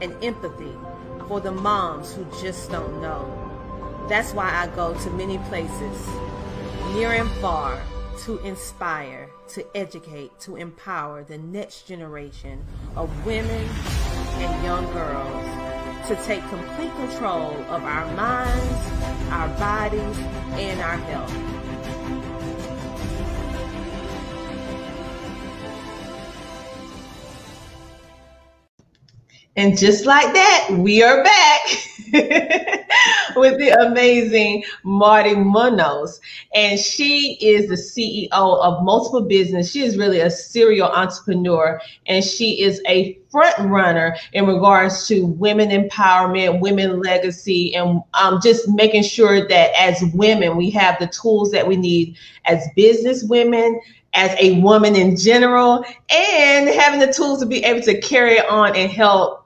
and 0.01 0.13
empathy 0.23 0.77
for 1.29 1.41
the 1.41 1.53
moms 1.53 2.15
who 2.15 2.25
just 2.41 2.71
don't 2.71 3.01
know. 3.01 4.07
That's 4.09 4.33
why 4.33 4.51
I 4.51 4.67
go 4.75 4.95
to 4.95 5.11
many 5.11 5.39
places, 5.39 6.09
near 6.95 7.13
and 7.13 7.31
far, 7.41 7.81
to 8.25 8.39
inspire, 8.39 9.31
to 9.49 9.65
educate, 9.77 10.39
to 10.41 10.57
empower 10.57 11.25
the 11.25 11.39
next 11.39 11.89
generation 11.89 12.65
of 12.97 13.27
women 13.27 13.69
and 14.39 14.65
young 14.65 14.85
girls 14.93 15.73
to 16.09 16.17
take 16.27 16.47
complete 16.49 16.95
control 16.97 17.53
of 17.71 17.85
our 17.85 18.07
minds, 18.15 19.31
our 19.31 19.49
bodies, 19.59 20.19
and 20.59 20.81
our 20.81 20.97
health. 20.97 21.52
And 29.55 29.77
just 29.77 30.07
like 30.07 30.33
that, 30.33 30.69
we 30.79 31.03
are 31.03 31.23
back 31.23 31.61
with 33.37 33.59
the 33.59 33.77
amazing 33.87 34.65
Marty 34.83 35.35
Munoz. 35.35 36.21
And 36.55 36.81
she 36.81 37.35
is 37.35 37.69
the 37.69 37.75
CEO 37.75 38.31
of 38.33 38.83
multiple 38.83 39.21
business. 39.21 39.71
She 39.71 39.83
is 39.83 39.99
really 39.99 40.21
a 40.21 40.31
serial 40.31 40.89
entrepreneur 40.89 41.79
and 42.07 42.25
she 42.25 42.63
is 42.63 42.81
a 42.89 43.19
front 43.31 43.55
runner 43.71 44.17
in 44.33 44.47
regards 44.47 45.07
to 45.09 45.27
women 45.27 45.69
empowerment, 45.69 46.61
women 46.61 47.01
legacy, 47.03 47.75
and 47.75 48.01
um, 48.15 48.41
just 48.43 48.67
making 48.71 49.03
sure 49.03 49.47
that 49.49 49.71
as 49.79 50.03
women, 50.15 50.57
we 50.57 50.71
have 50.71 50.99
the 50.99 51.09
tools 51.09 51.51
that 51.51 51.67
we 51.67 51.77
need 51.77 52.17
as 52.47 52.67
business 52.75 53.23
women, 53.25 53.79
as 54.15 54.35
a 54.39 54.61
woman 54.61 54.97
in 54.97 55.15
general, 55.17 55.85
and 56.11 56.69
having 56.69 57.01
the 57.01 57.13
tools 57.13 57.41
to 57.41 57.47
be 57.47 57.65
able 57.65 57.83
to 57.83 58.01
carry 58.01 58.39
on 58.41 58.75
and 58.77 58.91
help 58.91 59.42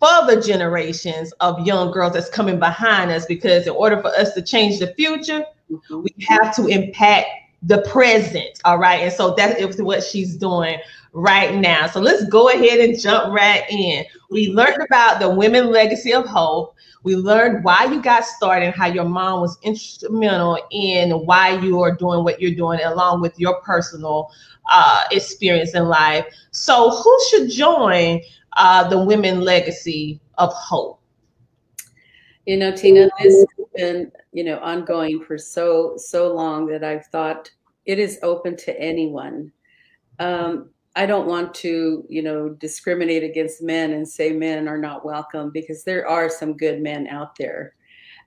further 0.00 0.40
generations 0.40 1.32
of 1.40 1.66
young 1.66 1.90
girls 1.90 2.12
that's 2.12 2.30
coming 2.30 2.58
behind 2.58 3.10
us 3.10 3.26
because 3.26 3.66
in 3.66 3.72
order 3.72 4.00
for 4.00 4.08
us 4.08 4.32
to 4.34 4.42
change 4.42 4.78
the 4.78 4.94
future, 4.94 5.44
mm-hmm. 5.70 6.02
we 6.02 6.14
have 6.26 6.54
to 6.56 6.66
impact 6.66 7.28
the 7.62 7.82
present. 7.82 8.60
All 8.64 8.78
right. 8.78 9.02
And 9.02 9.12
so 9.12 9.34
that 9.34 9.58
is 9.58 9.82
what 9.82 10.02
she's 10.04 10.36
doing 10.36 10.78
right 11.12 11.54
now. 11.54 11.86
So 11.88 12.00
let's 12.00 12.24
go 12.26 12.50
ahead 12.50 12.80
and 12.80 12.98
jump 12.98 13.32
right 13.32 13.64
in. 13.68 14.04
We 14.30 14.52
learned 14.52 14.82
about 14.82 15.20
the 15.20 15.28
women 15.28 15.72
legacy 15.72 16.12
of 16.12 16.26
hope. 16.26 16.76
We 17.02 17.16
learned 17.16 17.64
why 17.64 17.84
you 17.84 18.02
got 18.02 18.24
started 18.24 18.66
and 18.66 18.74
how 18.74 18.86
your 18.86 19.04
mom 19.04 19.40
was 19.40 19.58
instrumental 19.62 20.58
in 20.70 21.10
why 21.26 21.58
you 21.60 21.80
are 21.80 21.94
doing 21.94 22.24
what 22.24 22.40
you're 22.40 22.54
doing, 22.54 22.80
along 22.84 23.20
with 23.20 23.38
your 23.38 23.60
personal 23.62 24.30
uh, 24.70 25.04
experience 25.10 25.74
in 25.74 25.86
life. 25.86 26.26
So, 26.50 26.90
who 26.90 27.18
should 27.30 27.50
join 27.50 28.20
uh, 28.58 28.86
the 28.88 29.02
women 29.02 29.40
legacy 29.40 30.20
of 30.36 30.52
hope? 30.52 31.00
You 32.44 32.56
know, 32.56 32.74
Tina, 32.74 33.08
this 33.22 33.34
has 33.34 33.66
been, 33.74 34.12
you 34.32 34.44
know, 34.44 34.58
ongoing 34.58 35.22
for 35.22 35.38
so, 35.38 35.94
so 35.96 36.34
long 36.34 36.66
that 36.66 36.82
I've 36.82 37.06
thought 37.06 37.50
it 37.84 37.98
is 37.98 38.18
open 38.22 38.56
to 38.56 38.78
anyone. 38.80 39.52
Um, 40.18 40.70
I 40.96 41.06
don't 41.06 41.28
want 41.28 41.54
to, 41.56 42.04
you 42.08 42.22
know, 42.22 42.48
discriminate 42.48 43.22
against 43.22 43.62
men 43.62 43.92
and 43.92 44.08
say 44.08 44.32
men 44.32 44.66
are 44.66 44.78
not 44.78 45.04
welcome 45.04 45.50
because 45.50 45.84
there 45.84 46.08
are 46.08 46.28
some 46.28 46.56
good 46.56 46.82
men 46.82 47.06
out 47.06 47.36
there. 47.36 47.74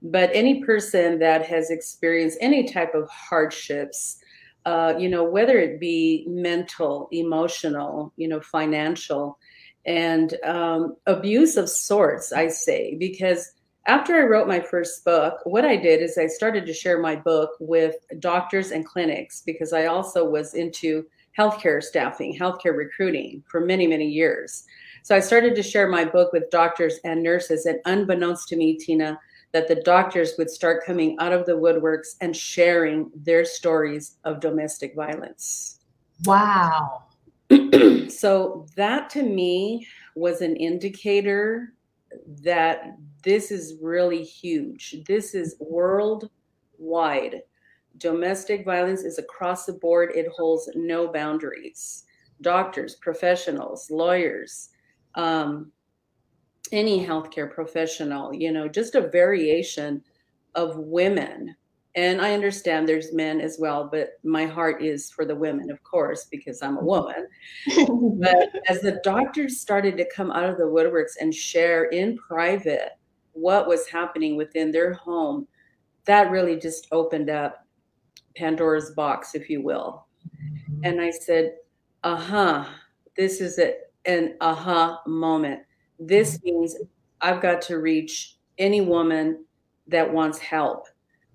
But 0.04 0.30
any 0.34 0.64
person 0.64 1.20
that 1.20 1.46
has 1.48 1.70
experienced 1.70 2.38
any 2.42 2.72
type 2.72 2.96
of 2.96 3.10
hardships, 3.10 4.18
uh, 4.66 4.94
you 4.98 5.10
know, 5.10 5.24
whether 5.24 5.58
it 5.60 5.80
be 5.80 6.26
mental, 6.28 7.10
emotional, 7.12 8.14
you 8.16 8.28
know, 8.28 8.40
financial, 8.40 9.38
and 9.86 10.36
um, 10.44 10.96
abuse 11.08 11.58
of 11.58 11.70
sorts, 11.70 12.32
I 12.32 12.48
say, 12.48 12.96
because 12.96 13.52
after 13.88 14.16
I 14.16 14.28
wrote 14.28 14.48
my 14.48 14.60
first 14.60 15.04
book, 15.04 15.40
what 15.44 15.66
I 15.66 15.76
did 15.76 16.02
is 16.02 16.18
I 16.18 16.28
started 16.28 16.66
to 16.68 16.74
share 16.74 17.00
my 17.00 17.16
book 17.16 17.52
with 17.60 17.96
doctors 18.20 18.72
and 18.72 18.86
clinics 18.86 19.42
because 19.44 19.74
I 19.74 19.88
also 19.88 20.24
was 20.30 20.54
into 20.54 21.06
healthcare 21.38 21.82
staffing, 21.82 22.38
healthcare 22.38 22.78
recruiting 22.78 23.44
for 23.48 23.62
many, 23.62 23.88
many 23.88 24.08
years. 24.08 24.66
So 25.04 25.16
I 25.16 25.20
started 25.20 25.56
to 25.56 25.64
share 25.64 25.88
my 25.88 26.06
book 26.06 26.32
with 26.32 26.52
doctors 26.52 27.00
and 27.04 27.24
nurses, 27.24 27.66
and 27.66 27.80
unbeknownst 27.86 28.48
to 28.50 28.56
me, 28.56 28.78
Tina, 28.78 29.20
that 29.52 29.68
the 29.68 29.82
doctors 29.82 30.34
would 30.38 30.50
start 30.50 30.86
coming 30.86 31.18
out 31.20 31.34
of 31.34 31.46
the 31.46 31.54
woodworks 31.54 32.16
and 32.22 32.36
sharing 32.36 33.10
their 33.16 33.44
stories 33.46 34.18
of 34.24 34.40
domestic 34.40 34.96
violence. 34.96 35.80
Wow. 36.26 37.04
So 38.10 38.66
that 38.76 39.10
to 39.12 39.24
me 39.24 39.88
was 40.16 40.42
an 40.42 40.56
indicator 40.56 41.74
that 42.44 42.98
this 43.24 43.52
is 43.52 43.76
really 43.82 44.24
huge. 44.24 44.98
This 45.08 45.34
is 45.34 45.56
worldwide. 45.60 47.42
Domestic 47.98 48.66
violence 48.66 49.04
is 49.04 49.20
across 49.20 49.66
the 49.66 49.74
board, 49.74 50.12
it 50.16 50.28
holds 50.36 50.70
no 50.76 51.12
boundaries. 51.12 52.06
Doctors, 52.42 52.96
professionals, 52.96 53.92
lawyers, 53.92 54.70
um, 55.16 55.72
any 56.72 57.06
healthcare 57.06 57.52
professional, 57.52 58.34
you 58.34 58.52
know, 58.52 58.68
just 58.68 58.96
a 58.96 59.10
variation 59.10 60.04
of 60.56 60.78
women. 60.78 61.56
And 61.96 62.22
I 62.22 62.34
understand 62.34 62.88
there's 62.88 63.14
men 63.14 63.42
as 63.42 63.58
well, 63.60 63.90
but 63.92 64.14
my 64.24 64.46
heart 64.46 64.82
is 64.82 65.12
for 65.12 65.26
the 65.26 65.36
women, 65.36 65.70
of 65.70 65.84
course, 65.84 66.26
because 66.26 66.62
I'm 66.62 66.78
a 66.78 66.84
woman. 66.84 67.28
but 67.76 68.50
as 68.70 68.80
the 68.80 69.02
doctors 69.04 69.60
started 69.60 69.98
to 69.98 70.10
come 70.16 70.32
out 70.32 70.50
of 70.50 70.58
the 70.58 70.64
woodworks 70.64 71.14
and 71.20 71.36
share 71.36 71.86
in 71.86 72.18
private 72.18 72.92
what 73.34 73.68
was 73.68 73.88
happening 73.88 74.38
within 74.38 74.72
their 74.72 74.94
home, 74.94 75.48
that 76.06 76.32
really 76.32 76.58
just 76.58 76.88
opened 76.94 77.30
up 77.30 77.66
Pandora's 78.38 78.92
box, 78.92 79.36
if 79.36 79.50
you 79.50 79.62
will. 79.62 80.06
Mm-hmm. 80.26 80.82
And 80.86 81.02
I 81.02 81.12
said, 81.12 81.56
uh 82.04 82.16
huh, 82.16 82.66
this 83.16 83.42
is 83.42 83.60
a, 83.60 83.76
an 84.06 84.36
aha 84.42 84.94
uh-huh 85.02 85.10
moment. 85.10 85.62
This 86.00 86.42
means 86.44 86.76
I've 87.22 87.42
got 87.42 87.62
to 87.64 87.80
reach 87.80 88.38
any 88.58 88.82
woman 88.82 89.46
that 89.88 90.12
wants 90.12 90.40
help. 90.40 90.88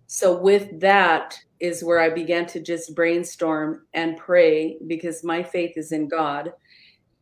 So, 0.06 0.38
with 0.38 0.80
that, 0.80 1.38
is 1.60 1.82
where 1.82 2.00
I 2.00 2.10
began 2.10 2.46
to 2.46 2.60
just 2.60 2.94
brainstorm 2.94 3.86
and 3.94 4.16
pray 4.16 4.78
because 4.86 5.24
my 5.24 5.42
faith 5.42 5.72
is 5.76 5.92
in 5.92 6.08
God. 6.08 6.52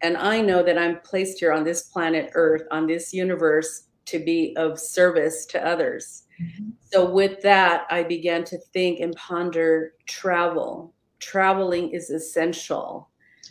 And 0.03 0.17
I 0.17 0.41
know 0.41 0.63
that 0.63 0.77
I'm 0.77 1.01
placed 1.01 1.39
here 1.39 1.53
on 1.53 1.65
this 1.65 1.85
planet 1.85 2.31
Earth, 2.35 2.63
on 2.71 2.87
this 2.87 3.13
universe, 3.13 3.87
to 4.07 4.19
be 4.19 4.55
of 4.59 4.79
service 4.79 5.47
to 5.47 5.67
others. 5.67 6.25
Mm-hmm. 6.43 6.71
So, 6.93 7.11
with 7.11 7.41
that, 7.43 7.87
I 7.91 8.03
began 8.03 8.45
to 8.45 8.59
think 8.73 9.01
and 9.01 9.15
ponder 9.17 9.95
travel. 10.07 10.95
Traveling 11.21 11.91
is 11.91 12.11
essential. 12.11 13.09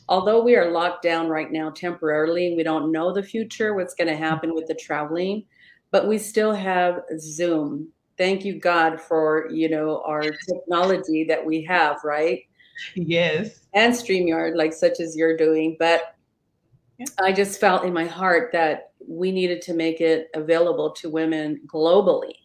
Although 0.10 0.44
we 0.44 0.56
are 0.56 0.70
locked 0.70 1.02
down 1.02 1.30
right 1.30 1.52
now 1.52 1.70
temporarily, 1.72 2.48
and 2.48 2.58
we 2.58 2.63
don't 2.63 2.92
know 2.92 3.13
the 3.13 3.24
future, 3.24 3.74
what's 3.74 3.96
going 3.96 4.10
to 4.10 4.18
happen 4.18 4.54
with 4.54 4.68
the 4.68 4.75
traveling, 4.75 5.46
but 5.92 6.08
we 6.08 6.18
still 6.18 6.54
have 6.54 7.02
Zoom. 7.18 7.88
Thank 8.17 8.46
you, 8.46 8.60
God, 8.60 9.01
for 9.01 9.50
you 9.51 9.70
know 9.70 10.03
our 10.05 10.22
technology 10.22 11.24
that 11.25 11.43
we 11.43 11.63
have, 11.63 11.98
right? 12.03 12.43
Yes. 12.96 13.65
And 13.74 13.93
StreamYard, 13.93 14.55
like 14.55 14.74
such 14.74 15.00
as 15.00 15.15
you're 15.15 15.38
doing. 15.38 15.75
But 15.79 16.15
yeah. 16.98 17.05
I 17.20 17.32
just 17.32 17.60
felt 17.60 17.86
in 17.86 17.93
my 17.93 18.05
heart 18.05 18.51
that 18.53 18.91
we 19.08 19.32
needed 19.32 19.62
to 19.63 19.74
make 19.74 20.01
it 20.01 20.29
available 20.34 20.91
to 20.91 21.10
women 21.10 21.62
globally. 21.67 22.36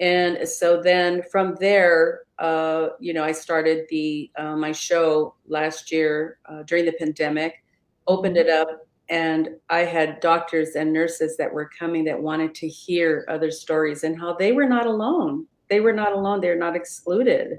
And 0.00 0.48
so 0.48 0.82
then 0.82 1.22
from 1.30 1.56
there, 1.60 2.22
uh, 2.38 2.88
you 2.98 3.14
know, 3.14 3.22
I 3.22 3.32
started 3.32 3.86
the 3.90 4.30
uh, 4.36 4.56
my 4.56 4.72
show 4.72 5.36
last 5.46 5.92
year 5.92 6.38
uh, 6.46 6.64
during 6.64 6.84
the 6.84 6.92
pandemic, 6.92 7.62
opened 8.08 8.36
it 8.36 8.48
up, 8.48 8.88
and 9.08 9.50
I 9.68 9.80
had 9.80 10.20
doctors 10.20 10.76
and 10.76 10.92
nurses 10.92 11.36
that 11.36 11.52
were 11.52 11.70
coming 11.78 12.04
that 12.04 12.20
wanted 12.20 12.54
to 12.56 12.68
hear 12.68 13.26
other 13.28 13.50
stories 13.50 14.04
and 14.04 14.18
how 14.18 14.34
they 14.34 14.52
were 14.52 14.68
not 14.68 14.86
alone. 14.86 15.46
They 15.68 15.80
were 15.80 15.92
not 15.92 16.12
alone. 16.12 16.40
They're 16.40 16.56
not 16.56 16.76
excluded. 16.76 17.58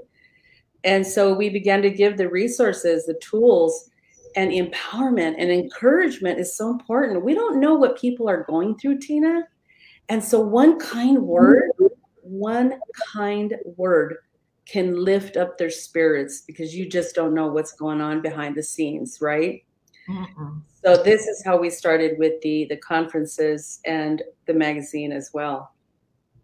And 0.84 1.06
so 1.06 1.34
we 1.34 1.50
began 1.50 1.82
to 1.82 1.90
give 1.90 2.18
the 2.18 2.30
resources, 2.30 3.06
the 3.06 3.16
tools, 3.16 3.90
and 4.36 4.52
empowerment 4.52 5.36
and 5.38 5.50
encouragement 5.52 6.40
is 6.40 6.56
so 6.56 6.70
important. 6.70 7.24
We 7.24 7.34
don't 7.34 7.60
know 7.60 7.76
what 7.76 8.00
people 8.00 8.30
are 8.30 8.44
going 8.44 8.78
through, 8.78 9.00
Tina. 9.00 9.44
And 10.10 10.24
so 10.24 10.40
one 10.40 10.80
kind 10.80 11.22
word, 11.22 11.72
one 12.22 12.80
kind 13.12 13.56
word 13.78 14.18
can 14.66 15.04
lift 15.04 15.38
up 15.38 15.58
their 15.58 15.70
spirits 15.70 16.42
because 16.42 16.76
you 16.76 16.90
just 16.90 17.16
don't 17.16 17.34
know 17.34 17.48
what's 17.48 17.72
going 17.72 18.02
on 18.02 18.22
behind 18.22 18.56
the 18.56 18.64
scenes, 18.64 19.20
right? 19.22 19.64
Mm-mm. 20.10 20.62
So 20.86 20.96
this 20.96 21.26
is 21.26 21.44
how 21.44 21.58
we 21.58 21.72
started 21.72 22.20
with 22.20 22.40
the 22.42 22.66
the 22.66 22.78
conferences 22.78 23.80
and 23.86 24.22
the 24.46 24.54
magazine 24.54 25.12
as 25.12 25.32
well. 25.34 25.72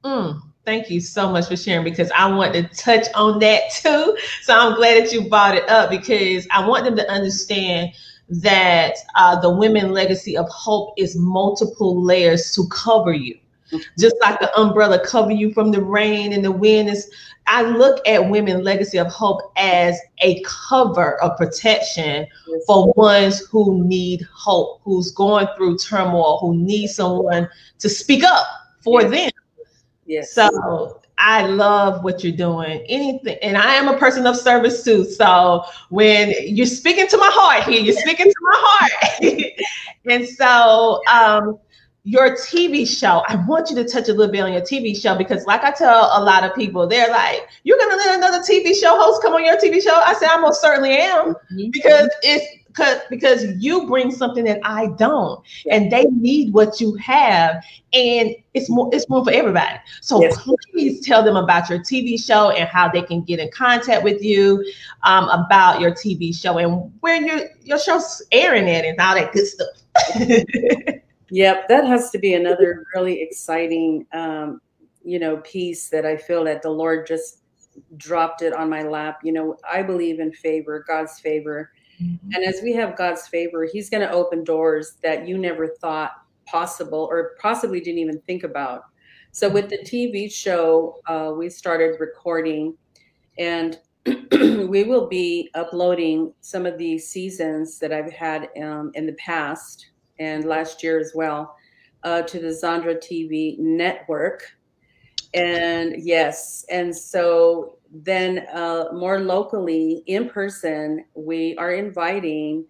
Mm, 0.04 0.42
thank 0.66 0.90
you 0.90 1.00
so 1.00 1.30
much 1.30 1.48
for 1.48 1.56
sharing 1.56 1.84
because 1.84 2.10
I 2.18 2.26
want 2.34 2.54
to 2.56 2.64
touch 2.70 3.06
on 3.14 3.38
that 3.40 3.70
too. 3.82 4.18
So 4.42 4.58
I'm 4.58 4.76
glad 4.76 5.04
that 5.04 5.14
you 5.14 5.30
brought 5.30 5.56
it 5.56 5.70
up 5.70 5.92
because 5.92 6.48
I 6.50 6.68
want 6.68 6.86
them 6.86 6.96
to 6.96 7.08
understand 7.08 7.92
that 8.30 8.96
uh, 9.16 9.40
the 9.40 9.56
women 9.56 9.92
legacy 9.92 10.36
of 10.36 10.50
hope 10.50 10.96
is 10.98 11.16
multiple 11.16 12.04
layers 12.04 12.52
to 12.54 12.68
cover 12.70 13.14
you 13.14 13.38
just 13.98 14.16
like 14.22 14.40
the 14.40 14.54
umbrella 14.60 15.00
cover 15.06 15.32
you 15.32 15.54
from 15.54 15.72
the 15.72 15.82
rain 15.82 16.34
and 16.34 16.44
the 16.44 16.52
wind 16.52 16.90
is 16.90 17.10
i 17.48 17.62
look 17.62 18.06
at 18.08 18.30
women 18.30 18.64
legacy 18.64 18.98
of 18.98 19.08
hope 19.08 19.52
as 19.58 20.00
a 20.22 20.42
cover 20.46 21.22
of 21.22 21.38
protection 21.38 22.26
for 22.68 22.92
ones 22.94 23.40
who 23.48 23.84
need 23.84 24.22
hope 24.34 24.82
who's 24.84 25.12
going 25.12 25.48
through 25.56 25.78
turmoil 25.78 26.40
who 26.40 26.56
need 26.56 26.88
someone 26.88 27.48
to 27.80 27.90
speak 27.90 28.24
up 28.24 28.46
for 28.82 29.02
yes. 29.02 29.12
them 29.12 29.32
yes 30.06 30.34
so 30.34 31.02
I 31.24 31.44
love 31.44 32.04
what 32.04 32.24
you're 32.24 32.36
doing. 32.36 32.84
Anything, 32.90 33.38
and 33.44 33.56
I 33.56 33.76
am 33.76 33.88
a 33.88 33.98
person 33.98 34.26
of 34.26 34.36
service 34.36 34.84
too. 34.84 35.06
So 35.06 35.64
when 35.90 36.34
you're 36.42 36.66
speaking 36.66 37.08
to 37.08 37.18
my 37.18 37.30
heart 37.32 37.64
here, 37.66 37.80
you're 37.80 37.96
speaking 37.96 38.26
to 38.26 38.36
my 38.42 38.56
heart. 38.56 39.44
and 40.10 40.28
so 40.28 41.00
um, 41.12 41.60
your 42.04 42.36
TV 42.36 42.88
show. 42.88 43.24
I 43.28 43.36
want 43.48 43.70
you 43.70 43.76
to 43.76 43.84
touch 43.84 44.10
a 44.10 44.14
little 44.14 44.32
bit 44.32 44.42
on 44.42 44.52
your 44.52 44.62
TV 44.62 45.00
show 45.00 45.16
because, 45.16 45.46
like 45.46 45.64
I 45.64 45.72
tell 45.72 46.12
a 46.14 46.24
lot 46.24 46.44
of 46.44 46.56
people, 46.56 46.88
they're 46.88 47.10
like, 47.10 47.48
"You're 47.64 47.78
gonna 47.78 47.96
let 47.96 48.18
another 48.18 48.40
TV 48.40 48.74
show 48.74 48.98
host 49.00 49.22
come 49.22 49.34
on 49.34 49.46
your 49.46 49.58
TV 49.58 49.82
show?" 49.82 49.94
I 49.94 50.14
say, 50.14 50.26
"I 50.30 50.38
most 50.38 50.62
certainly 50.62 50.94
am," 50.94 51.34
mm-hmm. 51.34 51.70
because 51.72 52.10
it's 52.24 52.46
because 52.68 53.02
because 53.10 53.46
you 53.58 53.86
bring 53.88 54.10
something 54.10 54.46
that 54.46 54.60
I 54.64 54.88
don't, 54.98 55.44
and 55.70 55.92
they 55.92 56.06
need 56.06 56.54
what 56.54 56.82
you 56.82 56.96
have, 56.96 57.64
and 57.94 58.36
it's 58.56 58.70
more 58.70 58.90
it's 58.92 59.08
more 59.08 59.24
for 59.24 59.32
everybody. 59.32 59.78
So 60.02 60.22
yes. 60.22 60.42
please 60.72 61.06
tell 61.06 61.24
them 61.24 61.36
about 61.36 61.70
your 61.70 61.80
TV 61.80 62.20
show 62.20 62.50
and 62.50 62.68
how 62.68 62.90
they 62.90 63.04
can 63.04 63.22
get 63.22 63.40
in 63.40 63.52
contact 63.52 64.04
with 64.04 64.24
you 64.24 64.66
um, 65.04 65.30
about 65.30 65.80
your 65.80 65.92
TV 65.92 66.36
show 66.36 66.58
and 66.58 66.92
where 67.02 67.22
your 67.22 67.50
your 67.64 67.78
show's 67.78 68.24
airing 68.32 68.68
at 68.70 68.86
and 68.86 69.00
all 69.00 69.14
that 69.14 69.34
good 69.34 69.46
stuff. 69.46 69.68
Yep, 71.32 71.70
that 71.70 71.86
has 71.86 72.12
to 72.12 72.20
be 72.20 72.34
another 72.34 72.84
really 72.94 73.22
exciting, 73.22 74.06
um, 74.12 74.60
you 75.04 75.18
know, 75.18 75.38
piece 75.38 75.88
that 75.90 76.06
I 76.06 76.18
feel 76.18 76.44
that 76.44 76.62
the 76.62 76.70
Lord 76.70 77.08
just 77.08 77.44
dropped 77.96 78.42
it 78.42 78.54
on 78.54 78.70
my 78.70 78.84
lap. 78.84 79.20
You 79.24 79.32
know, 79.32 79.56
I 79.70 79.82
believe 79.82 80.20
in 80.20 80.34
favor, 80.34 80.84
God's 80.86 81.22
favor. 81.22 81.72
Mm-hmm. 82.04 82.34
And 82.34 82.44
as 82.44 82.62
we 82.62 82.74
have 82.74 82.98
God's 82.98 83.30
favor, 83.30 83.66
He's 83.72 83.90
going 83.90 84.06
to 84.06 84.12
open 84.12 84.44
doors 84.44 84.98
that 85.04 85.26
you 85.26 85.38
never 85.38 85.68
thought 85.68 86.12
possible 86.46 87.08
or 87.10 87.32
possibly 87.40 87.80
didn't 87.80 88.00
even 88.00 88.20
think 88.22 88.44
about. 88.44 88.84
So, 89.32 89.48
with 89.48 89.70
the 89.70 89.78
TV 89.78 90.30
show, 90.30 91.00
uh, 91.08 91.32
we 91.38 91.50
started 91.50 92.02
recording 92.02 92.76
and 93.38 93.80
we 94.32 94.84
will 94.84 95.08
be 95.08 95.50
uploading 95.54 96.34
some 96.42 96.66
of 96.66 96.78
the 96.78 96.98
seasons 96.98 97.80
that 97.80 97.94
I've 97.94 98.12
had 98.12 98.50
um, 98.62 98.92
in 98.96 99.06
the 99.06 99.14
past 99.14 99.91
and 100.22 100.46
last 100.46 100.84
year 100.84 101.00
as 101.00 101.14
well 101.16 101.56
uh, 102.04 102.22
to 102.22 102.40
the 102.40 102.48
Zandra 102.48 102.96
TV 102.96 103.58
network. 103.60 104.44
And 105.34 105.96
yes, 105.98 106.66
and 106.70 106.96
so 106.96 107.78
then 107.92 108.46
uh, 108.54 108.86
more 108.94 109.20
locally 109.20 110.04
in 110.08 110.30
person, 110.30 111.06
we 111.16 111.56
are 111.58 111.72
inviting 111.72 112.66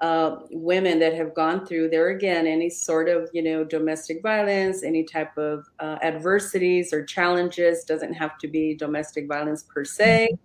uh, 0.00 0.36
women 0.50 0.98
that 0.98 1.14
have 1.14 1.34
gone 1.34 1.64
through 1.64 1.88
there 1.88 2.08
again 2.08 2.46
any 2.46 2.68
sort 2.68 3.08
of 3.08 3.30
you 3.32 3.42
know 3.42 3.64
domestic 3.64 4.22
violence, 4.22 4.82
any 4.82 5.04
type 5.04 5.36
of 5.38 5.66
uh, 5.78 5.98
adversities 6.02 6.92
or 6.92 7.04
challenges. 7.04 7.84
Doesn't 7.84 8.14
have 8.14 8.38
to 8.38 8.48
be 8.48 8.74
domestic 8.74 9.28
violence 9.28 9.62
per 9.62 9.84
se. 9.84 10.36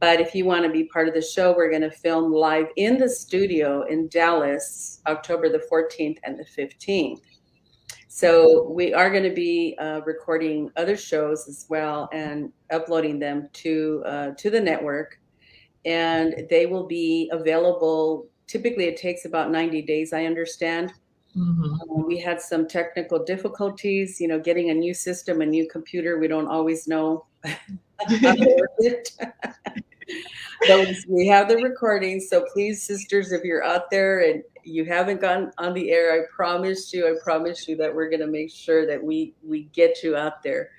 But 0.00 0.20
if 0.20 0.34
you 0.34 0.44
want 0.44 0.64
to 0.64 0.70
be 0.70 0.84
part 0.84 1.08
of 1.08 1.14
the 1.14 1.22
show, 1.22 1.54
we're 1.56 1.70
going 1.70 1.82
to 1.82 1.90
film 1.90 2.32
live 2.32 2.66
in 2.76 2.98
the 2.98 3.08
studio 3.08 3.82
in 3.82 4.08
Dallas, 4.08 5.00
October 5.06 5.48
the 5.48 5.64
14th 5.70 6.18
and 6.24 6.38
the 6.38 6.44
15th. 6.44 7.22
So 8.08 8.70
we 8.70 8.94
are 8.94 9.10
going 9.10 9.24
to 9.24 9.34
be 9.34 9.76
uh, 9.78 10.00
recording 10.06 10.70
other 10.76 10.96
shows 10.96 11.46
as 11.48 11.66
well 11.68 12.08
and 12.14 12.50
uploading 12.70 13.18
them 13.18 13.50
to 13.52 14.02
uh, 14.06 14.30
to 14.38 14.48
the 14.48 14.58
network, 14.58 15.20
and 15.84 16.46
they 16.48 16.64
will 16.64 16.86
be 16.86 17.28
available. 17.30 18.26
Typically, 18.46 18.84
it 18.84 18.96
takes 18.96 19.26
about 19.26 19.50
90 19.50 19.82
days, 19.82 20.14
I 20.14 20.24
understand. 20.24 20.94
Mm-hmm. 21.36 21.64
Um, 21.64 22.06
we 22.06 22.18
had 22.18 22.40
some 22.40 22.66
technical 22.66 23.22
difficulties, 23.22 24.18
you 24.18 24.28
know, 24.28 24.40
getting 24.40 24.70
a 24.70 24.74
new 24.74 24.94
system, 24.94 25.42
a 25.42 25.46
new 25.46 25.68
computer. 25.68 26.18
We 26.18 26.28
don't 26.28 26.48
always 26.48 26.88
know 26.88 27.26
we 31.08 31.26
have 31.26 31.48
the 31.48 31.56
recording. 31.62 32.20
So 32.20 32.44
please, 32.52 32.82
sisters, 32.82 33.32
if 33.32 33.42
you're 33.44 33.64
out 33.64 33.90
there 33.90 34.20
and 34.20 34.42
you 34.64 34.84
haven't 34.84 35.20
gone 35.20 35.52
on 35.58 35.74
the 35.74 35.90
air, 35.90 36.12
I 36.12 36.26
promise 36.34 36.92
you, 36.92 37.06
I 37.06 37.14
promise 37.22 37.66
you 37.68 37.76
that 37.76 37.94
we're 37.94 38.10
going 38.10 38.20
to 38.20 38.26
make 38.26 38.50
sure 38.50 38.86
that 38.86 39.02
we 39.02 39.34
we 39.42 39.64
get 39.72 40.02
you 40.02 40.16
out 40.16 40.42
there. 40.42 40.70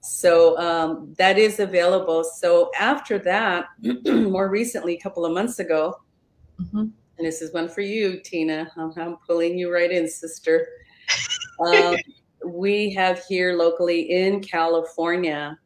So 0.00 0.56
um, 0.58 1.14
that 1.18 1.38
is 1.38 1.58
available. 1.58 2.22
So 2.22 2.70
after 2.78 3.18
that, 3.20 3.66
more 4.06 4.48
recently, 4.48 4.94
a 4.94 5.00
couple 5.00 5.24
of 5.24 5.32
months 5.32 5.58
ago, 5.58 6.00
mm-hmm. 6.60 6.78
and 6.78 6.92
this 7.18 7.42
is 7.42 7.52
one 7.52 7.68
for 7.68 7.80
you, 7.80 8.20
Tina. 8.20 8.70
I'm, 8.76 8.92
I'm 8.96 9.16
pulling 9.26 9.58
you 9.58 9.72
right 9.72 9.90
in, 9.90 10.08
sister. 10.08 10.68
Um, 11.60 11.96
we 12.44 12.92
have 12.94 13.24
here 13.24 13.54
locally 13.54 14.12
in 14.12 14.40
California 14.40 15.58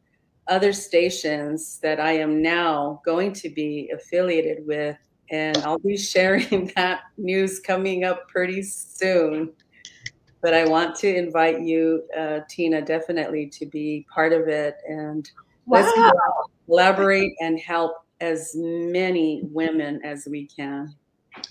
other 0.51 0.73
stations 0.73 1.79
that 1.81 1.99
I 1.99 2.11
am 2.11 2.41
now 2.41 3.01
going 3.05 3.31
to 3.33 3.49
be 3.49 3.89
affiliated 3.95 4.67
with, 4.67 4.97
and 5.31 5.57
I'll 5.59 5.79
be 5.79 5.97
sharing 5.97 6.71
that 6.75 7.03
news 7.17 7.59
coming 7.59 8.03
up 8.03 8.27
pretty 8.27 8.61
soon. 8.61 9.53
But 10.41 10.53
I 10.53 10.65
want 10.65 10.95
to 10.97 11.15
invite 11.15 11.61
you, 11.61 12.03
uh, 12.17 12.41
Tina, 12.49 12.81
definitely 12.81 13.47
to 13.47 13.65
be 13.65 14.05
part 14.13 14.33
of 14.33 14.47
it 14.47 14.75
and 14.87 15.29
wow. 15.65 15.79
let's 15.79 16.17
collaborate 16.65 17.33
and 17.39 17.59
help 17.59 17.93
as 18.19 18.51
many 18.55 19.41
women 19.45 20.01
as 20.03 20.27
we 20.29 20.47
can. 20.47 20.93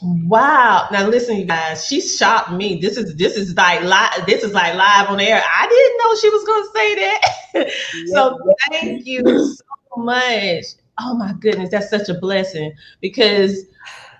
Wow. 0.03 0.89
Now 0.91 1.09
listen, 1.09 1.37
you 1.37 1.45
guys, 1.45 1.87
she 1.87 2.01
shocked 2.01 2.53
me. 2.53 2.81
This 2.81 2.97
is 2.97 3.17
this 3.17 3.37
is 3.37 3.55
like 3.57 3.83
live 3.83 4.27
this 4.27 4.43
is 4.43 4.53
like 4.53 4.75
live 4.75 5.09
on 5.09 5.21
air. 5.21 5.43
I 5.43 5.67
didn't 5.69 5.99
know 5.99 6.17
she 6.17 6.31
was 6.31 6.45
gonna 6.47 6.69
say 6.75 6.95
that. 6.95 7.71
so 8.13 8.39
thank 8.71 9.07
you 9.07 9.55
so 9.55 9.65
much. 9.97 10.65
Oh 10.99 11.15
my 11.15 11.33
goodness, 11.41 11.71
that's 11.71 11.91
such 11.91 12.09
a 12.09 12.15
blessing 12.15 12.73
because 13.01 13.65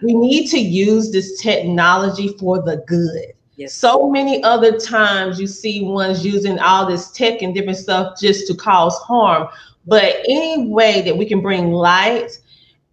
we 0.03 0.15
need 0.15 0.49
to 0.49 0.59
use 0.59 1.13
this 1.13 1.41
technology 1.41 2.29
for 2.39 2.63
the 2.63 2.83
good. 2.87 3.35
Yes. 3.57 3.75
So 3.75 4.11
many 4.11 4.43
other 4.43 4.79
times 4.79 5.39
you 5.39 5.47
see 5.47 5.85
ones 5.85 6.25
using 6.25 6.59
all 6.59 6.87
this 6.87 7.11
tech 7.11 7.43
and 7.43 7.55
different 7.55 7.79
stuff 7.79 8.19
just 8.19 8.47
to 8.47 8.55
cause 8.55 8.97
harm. 8.99 9.49
But 9.87 10.17
any 10.27 10.69
way 10.69 11.03
that 11.03 11.17
we 11.17 11.27
can 11.27 11.41
bring 11.43 11.73
light 11.73 12.39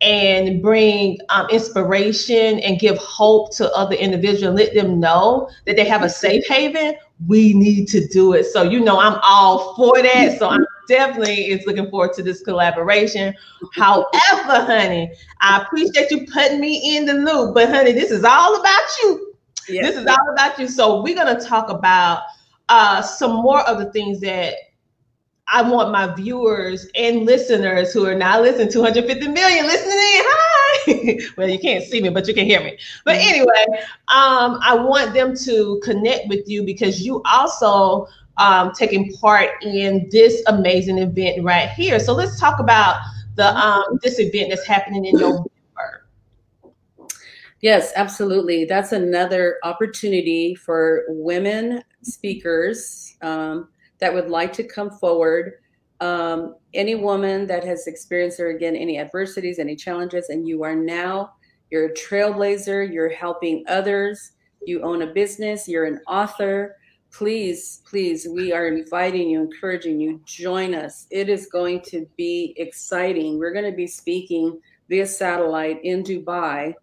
and 0.01 0.61
bring 0.61 1.17
um, 1.29 1.49
inspiration 1.49 2.59
and 2.59 2.79
give 2.79 2.97
hope 2.99 3.55
to 3.55 3.71
other 3.73 3.95
individuals, 3.95 4.55
let 4.59 4.73
them 4.73 4.99
know 4.99 5.49
that 5.65 5.75
they 5.75 5.85
have 5.85 6.03
a 6.03 6.09
safe 6.09 6.45
haven, 6.47 6.95
we 7.27 7.53
need 7.53 7.87
to 7.87 8.07
do 8.07 8.33
it. 8.33 8.45
So, 8.45 8.61
you 8.61 8.79
know, 8.79 8.99
I'm 8.99 9.19
all 9.23 9.75
for 9.75 10.01
that. 10.01 10.37
So, 10.37 10.49
I'm 10.49 10.65
definitely 10.87 11.49
is 11.49 11.65
looking 11.65 11.89
forward 11.89 12.13
to 12.13 12.23
this 12.23 12.41
collaboration. 12.41 13.33
However, 13.73 14.05
honey, 14.45 15.11
I 15.41 15.63
appreciate 15.63 16.11
you 16.11 16.27
putting 16.31 16.59
me 16.59 16.95
in 16.95 17.05
the 17.05 17.13
loop, 17.13 17.55
but 17.55 17.69
honey, 17.69 17.91
this 17.91 18.11
is 18.11 18.23
all 18.23 18.59
about 18.59 18.83
you. 19.01 19.33
Yes. 19.67 19.87
This 19.87 19.97
is 19.97 20.05
all 20.05 20.31
about 20.31 20.59
you. 20.59 20.67
So, 20.67 21.01
we're 21.01 21.15
going 21.15 21.35
to 21.35 21.43
talk 21.43 21.69
about 21.69 22.21
uh, 22.69 23.01
some 23.01 23.33
more 23.33 23.61
of 23.61 23.79
the 23.79 23.91
things 23.91 24.19
that 24.21 24.53
I 25.49 25.61
want 25.61 25.91
my 25.91 26.13
viewers 26.13 26.87
and 26.95 27.25
listeners 27.25 27.93
who 27.93 28.05
are 28.05 28.15
now 28.15 28.41
listening, 28.41 28.69
250 28.69 29.27
million 29.29 29.65
listening 29.65 29.91
in. 29.91 30.23
Hi. 30.27 31.19
well, 31.37 31.49
you 31.49 31.57
can't 31.57 31.83
see 31.83 32.01
me, 32.01 32.09
but 32.09 32.27
you 32.27 32.33
can 32.33 32.45
hear 32.45 32.61
me. 32.61 32.77
But 33.05 33.15
mm-hmm. 33.15 33.29
anyway, 33.29 33.65
um, 34.09 34.59
I 34.61 34.75
want 34.75 35.13
them 35.13 35.35
to 35.45 35.79
connect 35.83 36.27
with 36.27 36.47
you 36.49 36.63
because 36.63 37.01
you 37.01 37.21
also 37.31 38.07
um, 38.37 38.71
taking 38.73 39.11
part 39.13 39.63
in 39.63 40.07
this 40.11 40.43
amazing 40.47 40.97
event 40.97 41.43
right 41.43 41.69
here. 41.69 41.99
So 41.99 42.13
let's 42.13 42.39
talk 42.39 42.59
about 42.59 42.99
the 43.35 43.55
um, 43.55 43.99
this 44.03 44.19
event 44.19 44.49
that's 44.49 44.65
happening 44.65 45.05
in 45.05 45.17
November. 45.17 45.43
Yes, 47.59 47.91
absolutely. 47.95 48.65
That's 48.65 48.91
another 48.91 49.57
opportunity 49.63 50.53
for 50.53 51.05
women 51.07 51.81
speakers. 52.03 53.17
Um, 53.23 53.69
that 53.99 54.13
would 54.13 54.29
like 54.29 54.53
to 54.53 54.63
come 54.63 54.91
forward. 54.91 55.53
Um, 55.99 56.55
any 56.73 56.95
woman 56.95 57.47
that 57.47 57.63
has 57.63 57.87
experienced 57.87 58.39
or 58.39 58.49
again 58.49 58.75
any 58.75 58.99
adversities, 58.99 59.57
any 59.57 59.75
challenges, 59.75 60.29
and 60.29 60.47
you 60.47 60.63
are 60.63 60.75
now 60.75 61.31
you're 61.69 61.87
a 61.87 61.93
trailblazer, 61.93 62.91
you're 62.91 63.09
helping 63.09 63.63
others, 63.67 64.31
you 64.65 64.81
own 64.81 65.01
a 65.01 65.07
business, 65.07 65.67
you're 65.67 65.85
an 65.85 65.99
author. 66.07 66.75
Please, 67.11 67.81
please, 67.85 68.27
we 68.29 68.51
are 68.51 68.67
inviting 68.67 69.29
you, 69.29 69.41
encouraging 69.41 69.99
you, 69.99 70.21
join 70.25 70.73
us. 70.73 71.07
It 71.09 71.29
is 71.29 71.47
going 71.47 71.81
to 71.87 72.07
be 72.17 72.53
exciting. 72.57 73.39
We're 73.39 73.53
going 73.53 73.69
to 73.69 73.75
be 73.75 73.87
speaking 73.87 74.59
via 74.89 75.05
satellite 75.05 75.83
in 75.83 76.03
Dubai. 76.03 76.73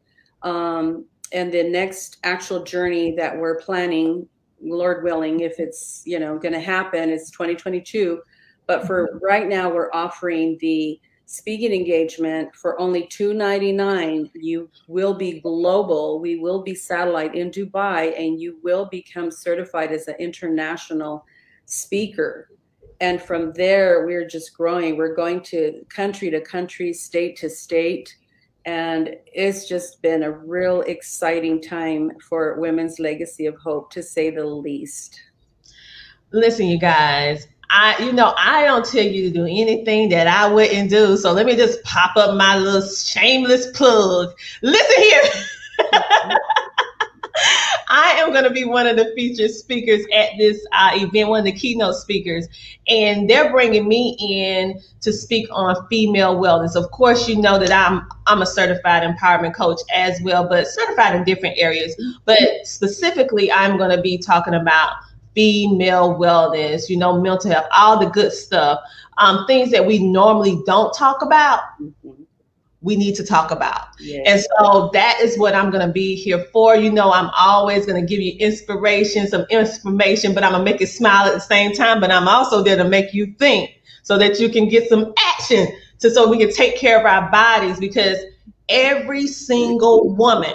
Um, 0.42 1.06
and 1.32 1.52
the 1.52 1.62
next 1.62 2.18
actual 2.22 2.62
journey 2.62 3.14
that 3.16 3.36
we're 3.36 3.58
planning 3.60 4.28
Lord 4.64 5.04
willing, 5.04 5.40
if 5.40 5.58
it's 5.58 6.02
you 6.04 6.18
know 6.18 6.38
going 6.38 6.54
to 6.54 6.60
happen, 6.60 7.10
it's 7.10 7.30
2022. 7.30 8.20
But 8.66 8.86
for 8.86 9.08
mm-hmm. 9.08 9.24
right 9.24 9.48
now, 9.48 9.70
we're 9.70 9.90
offering 9.92 10.56
the 10.60 11.00
speaking 11.26 11.72
engagement 11.72 12.54
for 12.54 12.78
only 12.78 13.06
299 13.06 14.30
you 14.34 14.68
will 14.88 15.14
be 15.14 15.40
global 15.40 16.20
we 16.20 16.36
will 16.36 16.62
be 16.62 16.74
satellite 16.74 17.34
in 17.34 17.50
dubai 17.50 18.12
and 18.18 18.40
you 18.40 18.58
will 18.62 18.84
become 18.86 19.30
certified 19.30 19.90
as 19.90 20.06
an 20.06 20.14
international 20.18 21.24
speaker 21.64 22.50
and 23.00 23.22
from 23.22 23.52
there 23.54 24.04
we're 24.04 24.26
just 24.26 24.54
growing 24.54 24.98
we're 24.98 25.14
going 25.14 25.40
to 25.40 25.82
country 25.88 26.28
to 26.30 26.42
country 26.42 26.92
state 26.92 27.36
to 27.36 27.48
state 27.48 28.14
and 28.66 29.16
it's 29.26 29.68
just 29.68 30.00
been 30.02 30.22
a 30.22 30.30
real 30.30 30.80
exciting 30.82 31.60
time 31.60 32.12
for 32.20 32.58
Women's 32.58 32.98
Legacy 32.98 33.46
of 33.46 33.56
Hope, 33.56 33.90
to 33.92 34.02
say 34.02 34.30
the 34.30 34.44
least. 34.44 35.20
Listen, 36.32 36.66
you 36.66 36.78
guys, 36.78 37.46
I, 37.70 37.96
you 38.02 38.12
know, 38.12 38.34
I 38.36 38.64
don't 38.64 38.84
tell 38.84 39.04
you 39.04 39.28
to 39.28 39.34
do 39.34 39.44
anything 39.44 40.08
that 40.10 40.26
I 40.26 40.52
wouldn't 40.52 40.90
do. 40.90 41.16
So 41.16 41.32
let 41.32 41.46
me 41.46 41.56
just 41.56 41.82
pop 41.82 42.16
up 42.16 42.36
my 42.36 42.56
little 42.56 42.88
shameless 42.88 43.68
plug. 43.72 44.34
Listen 44.62 45.02
here. 45.02 45.22
Going 48.34 48.44
to 48.44 48.50
be 48.50 48.64
one 48.64 48.88
of 48.88 48.96
the 48.96 49.12
featured 49.14 49.52
speakers 49.52 50.04
at 50.12 50.30
this 50.36 50.66
uh, 50.72 50.90
event, 50.94 51.28
one 51.28 51.38
of 51.38 51.44
the 51.44 51.52
keynote 51.52 51.94
speakers, 51.94 52.48
and 52.88 53.30
they're 53.30 53.52
bringing 53.52 53.86
me 53.86 54.16
in 54.18 54.80
to 55.02 55.12
speak 55.12 55.46
on 55.52 55.86
female 55.88 56.34
wellness. 56.36 56.74
Of 56.74 56.90
course, 56.90 57.28
you 57.28 57.40
know 57.40 57.60
that 57.60 57.70
I'm 57.70 58.08
I'm 58.26 58.42
a 58.42 58.46
certified 58.46 59.04
empowerment 59.04 59.54
coach 59.54 59.80
as 59.94 60.20
well, 60.22 60.48
but 60.48 60.66
certified 60.66 61.14
in 61.14 61.22
different 61.22 61.58
areas. 61.58 61.94
But 62.24 62.40
specifically, 62.64 63.52
I'm 63.52 63.76
going 63.76 63.94
to 63.94 64.02
be 64.02 64.18
talking 64.18 64.54
about 64.54 64.94
female 65.34 66.16
wellness, 66.16 66.88
you 66.88 66.96
know, 66.96 67.20
mental 67.20 67.52
health, 67.52 67.66
all 67.72 68.00
the 68.00 68.06
good 68.06 68.32
stuff, 68.32 68.80
um, 69.18 69.46
things 69.46 69.70
that 69.70 69.86
we 69.86 70.00
normally 70.00 70.60
don't 70.66 70.92
talk 70.92 71.22
about. 71.22 71.60
We 72.84 72.96
need 72.96 73.14
to 73.16 73.24
talk 73.24 73.50
about. 73.50 73.86
And 74.26 74.40
so 74.40 74.90
that 74.92 75.18
is 75.20 75.38
what 75.38 75.54
I'm 75.54 75.70
going 75.70 75.86
to 75.86 75.92
be 75.92 76.14
here 76.14 76.44
for. 76.52 76.76
You 76.76 76.92
know, 76.92 77.10
I'm 77.12 77.30
always 77.36 77.86
going 77.86 78.00
to 78.00 78.06
give 78.06 78.20
you 78.20 78.36
inspiration, 78.38 79.26
some 79.26 79.46
information, 79.48 80.34
but 80.34 80.44
I'm 80.44 80.52
going 80.52 80.64
to 80.64 80.70
make 80.70 80.80
you 80.80 80.86
smile 80.86 81.26
at 81.26 81.32
the 81.32 81.40
same 81.40 81.72
time. 81.72 82.00
But 82.00 82.12
I'm 82.12 82.28
also 82.28 82.62
there 82.62 82.76
to 82.76 82.84
make 82.84 83.14
you 83.14 83.34
think 83.38 83.70
so 84.02 84.18
that 84.18 84.38
you 84.38 84.50
can 84.50 84.68
get 84.68 84.88
some 84.88 85.14
action 85.18 85.66
to 86.00 86.10
so 86.10 86.28
we 86.28 86.38
can 86.38 86.52
take 86.52 86.76
care 86.76 87.00
of 87.00 87.06
our 87.06 87.30
bodies 87.30 87.80
because 87.80 88.18
every 88.68 89.26
single 89.26 90.14
woman 90.14 90.54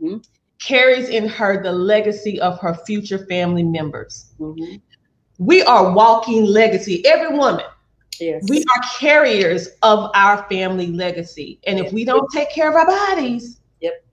mm-hmm. 0.00 0.18
carries 0.60 1.08
in 1.08 1.28
her 1.28 1.62
the 1.62 1.72
legacy 1.72 2.40
of 2.40 2.60
her 2.60 2.74
future 2.74 3.18
family 3.26 3.64
members. 3.64 4.32
Mm-hmm. 4.38 4.76
We 5.38 5.62
are 5.62 5.92
walking 5.92 6.44
legacy, 6.44 7.04
every 7.04 7.36
woman 7.36 7.66
Yes. 8.20 8.44
We 8.48 8.64
are 8.64 8.82
carriers 8.98 9.68
of 9.82 10.10
our 10.14 10.46
family 10.48 10.88
legacy. 10.88 11.58
And 11.66 11.78
if 11.78 11.92
we 11.92 12.04
don't 12.04 12.30
take 12.32 12.50
care 12.50 12.68
of 12.68 12.74
our 12.74 12.86
bodies, 12.86 13.58
yep. 13.80 14.04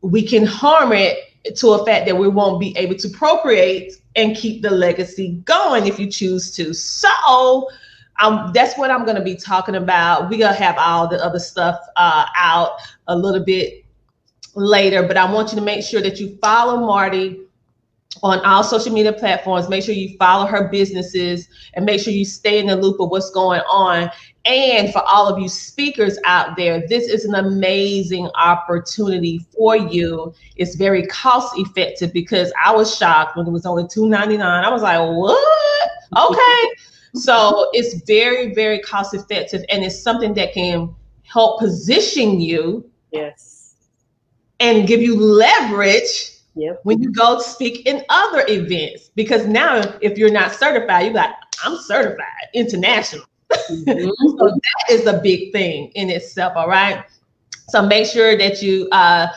we 0.00 0.26
can 0.26 0.44
harm 0.46 0.92
it 0.92 1.18
to 1.56 1.70
a 1.70 1.84
fact 1.84 2.06
that 2.06 2.16
we 2.16 2.28
won't 2.28 2.60
be 2.60 2.76
able 2.76 2.96
to 2.96 3.08
procreate 3.08 3.94
and 4.16 4.36
keep 4.36 4.62
the 4.62 4.70
legacy 4.70 5.40
going 5.44 5.86
if 5.86 5.98
you 5.98 6.10
choose 6.10 6.54
to. 6.56 6.74
So 6.74 7.68
um, 8.20 8.50
that's 8.52 8.76
what 8.76 8.90
I'm 8.90 9.04
going 9.04 9.16
to 9.16 9.22
be 9.22 9.36
talking 9.36 9.76
about. 9.76 10.24
We're 10.24 10.38
going 10.38 10.54
to 10.54 10.62
have 10.62 10.76
all 10.78 11.08
the 11.08 11.24
other 11.24 11.38
stuff 11.38 11.80
uh, 11.96 12.26
out 12.36 12.72
a 13.06 13.16
little 13.16 13.44
bit 13.44 13.84
later, 14.54 15.02
but 15.02 15.16
I 15.16 15.30
want 15.32 15.50
you 15.50 15.58
to 15.58 15.64
make 15.64 15.84
sure 15.84 16.02
that 16.02 16.20
you 16.20 16.36
follow 16.42 16.84
Marty 16.84 17.40
on 18.22 18.40
all 18.40 18.64
social 18.64 18.92
media 18.92 19.12
platforms. 19.12 19.68
Make 19.68 19.84
sure 19.84 19.94
you 19.94 20.16
follow 20.18 20.46
her 20.46 20.68
businesses 20.68 21.48
and 21.74 21.84
make 21.84 22.00
sure 22.00 22.12
you 22.12 22.24
stay 22.24 22.58
in 22.58 22.66
the 22.66 22.76
loop 22.76 23.00
of 23.00 23.10
what's 23.10 23.30
going 23.30 23.60
on. 23.62 24.10
And 24.44 24.92
for 24.92 25.02
all 25.06 25.28
of 25.28 25.38
you 25.40 25.48
speakers 25.48 26.18
out 26.24 26.56
there, 26.56 26.86
this 26.88 27.04
is 27.08 27.24
an 27.24 27.34
amazing 27.34 28.28
opportunity 28.34 29.38
for 29.56 29.76
you. 29.76 30.34
It's 30.56 30.74
very 30.74 31.06
cost 31.06 31.54
effective 31.58 32.12
because 32.12 32.52
I 32.62 32.74
was 32.74 32.96
shocked 32.96 33.36
when 33.36 33.46
it 33.46 33.50
was 33.50 33.66
only 33.66 33.84
$2.99. 33.84 34.40
I 34.42 34.70
was 34.70 34.82
like, 34.82 34.98
what? 34.98 35.90
Okay. 36.16 36.68
so 37.14 37.68
it's 37.74 38.02
very, 38.06 38.54
very 38.54 38.80
cost 38.80 39.14
effective 39.14 39.62
and 39.70 39.84
it's 39.84 40.00
something 40.00 40.34
that 40.34 40.52
can 40.52 40.94
help 41.22 41.60
position 41.60 42.40
you 42.40 42.90
Yes. 43.12 43.74
and 44.58 44.88
give 44.88 45.00
you 45.00 45.18
leverage 45.18 46.39
Yep. 46.60 46.80
when 46.84 47.02
you 47.02 47.10
go 47.10 47.40
speak 47.40 47.86
in 47.86 48.04
other 48.10 48.44
events. 48.48 49.10
Because 49.14 49.46
now, 49.46 49.82
if 50.02 50.18
you're 50.18 50.30
not 50.30 50.52
certified, 50.52 51.06
you're 51.06 51.14
like, 51.14 51.34
I'm 51.64 51.76
certified 51.78 52.48
international. 52.54 53.24
Mhm. 53.50 54.10
So 54.38 54.48
that 54.48 54.90
is 54.90 55.06
a 55.06 55.18
big 55.20 55.52
thing 55.52 55.90
in 55.94 56.10
itself. 56.10 56.52
All 56.56 56.68
right. 56.68 57.04
So 57.68 57.82
make 57.82 58.06
sure 58.06 58.36
that 58.36 58.62
you 58.62 58.88
uh 58.92 59.28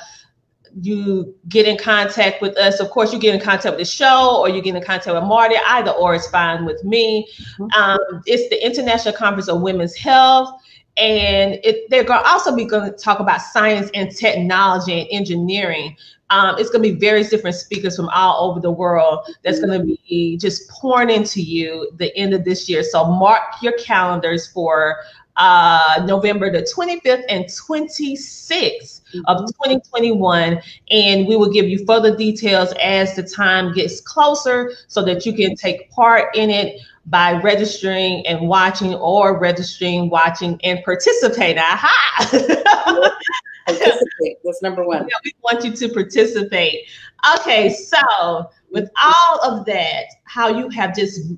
you 0.82 1.36
get 1.50 1.68
in 1.68 1.78
contact 1.78 2.42
with 2.42 2.58
us. 2.58 2.80
Of 2.80 2.90
course, 2.90 3.14
you 3.14 3.20
get 3.20 3.36
in 3.36 3.42
contact 3.42 3.76
with 3.76 3.78
the 3.78 3.86
show 3.86 4.40
or 4.42 4.50
you 4.50 4.62
get 4.62 4.76
in 4.76 4.84
contact 4.84 5.14
with 5.14 5.24
Marty. 5.24 5.56
Either 5.68 5.92
or 5.92 6.16
is 6.16 6.28
fine 6.28 6.66
with 6.66 6.84
me. 6.84 7.28
Um, 7.76 8.00
it's 8.26 8.50
the 8.50 8.64
International 8.66 9.14
Conference 9.14 9.48
of 9.50 9.62
Women's 9.62 9.96
Health. 9.96 10.60
And 10.98 11.60
it, 11.64 11.90
they're 11.90 12.04
going 12.04 12.22
to 12.22 12.30
also 12.30 12.56
be 12.56 12.66
going 12.66 12.92
to 12.92 12.96
talk 12.96 13.20
about 13.20 13.42
science 13.42 13.90
and 13.94 14.16
technology 14.16 15.02
and 15.02 15.08
engineering. 15.12 15.96
Um, 16.30 16.56
it's 16.58 16.70
going 16.70 16.84
to 16.84 16.94
be 16.94 17.00
various 17.00 17.30
different 17.30 17.56
speakers 17.56 17.96
from 17.96 18.10
all 18.10 18.50
over 18.50 18.60
the 18.60 18.72
world 18.72 19.28
that's 19.44 19.60
going 19.60 19.80
to 19.80 19.86
be 19.86 20.38
just 20.38 20.70
pouring 20.70 21.10
into 21.10 21.42
you 21.42 21.92
the 21.98 22.16
end 22.16 22.34
of 22.34 22.44
this 22.44 22.70
year. 22.70 22.84
So 22.84 23.06
mark 23.06 23.42
your 23.62 23.74
calendars 23.74 24.48
for 24.48 24.98
uh, 25.36 26.04
November 26.06 26.52
the 26.52 26.62
25th 26.62 27.24
and 27.30 27.46
26th 27.46 29.02
of 29.26 29.40
2021. 29.40 30.62
And 30.92 31.28
we 31.28 31.36
will 31.36 31.52
give 31.52 31.68
you 31.68 31.86
further 31.86 32.16
details 32.16 32.74
as 32.82 33.16
the 33.16 33.24
time 33.24 33.74
gets 33.74 34.02
closer 34.02 34.74
so 34.88 35.04
that 35.06 35.26
you 35.26 35.34
can 35.34 35.56
take 35.56 35.90
part 35.92 36.36
in 36.36 36.50
it 36.50 36.80
by 37.06 37.34
registering 37.42 38.26
and 38.28 38.48
watching 38.48 38.94
or 38.96 39.40
registering, 39.40 40.10
watching, 40.10 40.60
and 40.64 40.80
participating. 40.84 41.60
Aha! 41.60 42.30
Participate. 43.66 44.38
That's 44.44 44.62
number 44.62 44.86
one. 44.86 45.04
Yeah, 45.04 45.16
we 45.24 45.34
want 45.42 45.64
you 45.64 45.74
to 45.74 45.94
participate. 45.94 46.88
Okay, 47.38 47.70
so 47.70 48.50
with 48.72 48.90
all 49.02 49.40
of 49.42 49.66
that, 49.66 50.06
how 50.26 50.50
you 50.50 50.70
have 50.70 50.96
just 50.96 51.34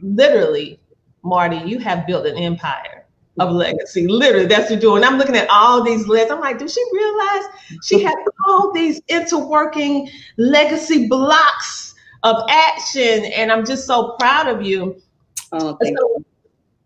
literally, 0.00 0.80
Marty, 1.22 1.58
you 1.58 1.78
have 1.78 2.06
built 2.06 2.26
an 2.26 2.36
empire 2.36 3.06
of 3.38 3.52
legacy. 3.52 4.08
Literally, 4.08 4.46
that's 4.46 4.62
what 4.62 4.70
you're 4.70 4.80
doing. 4.80 5.04
I'm 5.04 5.18
looking 5.18 5.36
at 5.36 5.48
all 5.48 5.82
these 5.82 6.06
lists. 6.08 6.32
I'm 6.32 6.40
like, 6.40 6.58
does 6.58 6.74
she 6.74 6.84
realize 6.92 7.44
she 7.84 8.02
had 8.02 8.14
all 8.48 8.72
these 8.72 9.00
interworking 9.02 10.10
legacy 10.36 11.08
blocks 11.08 11.91
of 12.22 12.36
action? 12.48 13.24
And 13.26 13.50
I'm 13.52 13.64
just 13.66 13.86
so 13.86 14.16
proud 14.18 14.48
of 14.48 14.62
you. 14.62 15.00
Oh, 15.52 15.76
thank 15.82 15.98
So, 15.98 16.24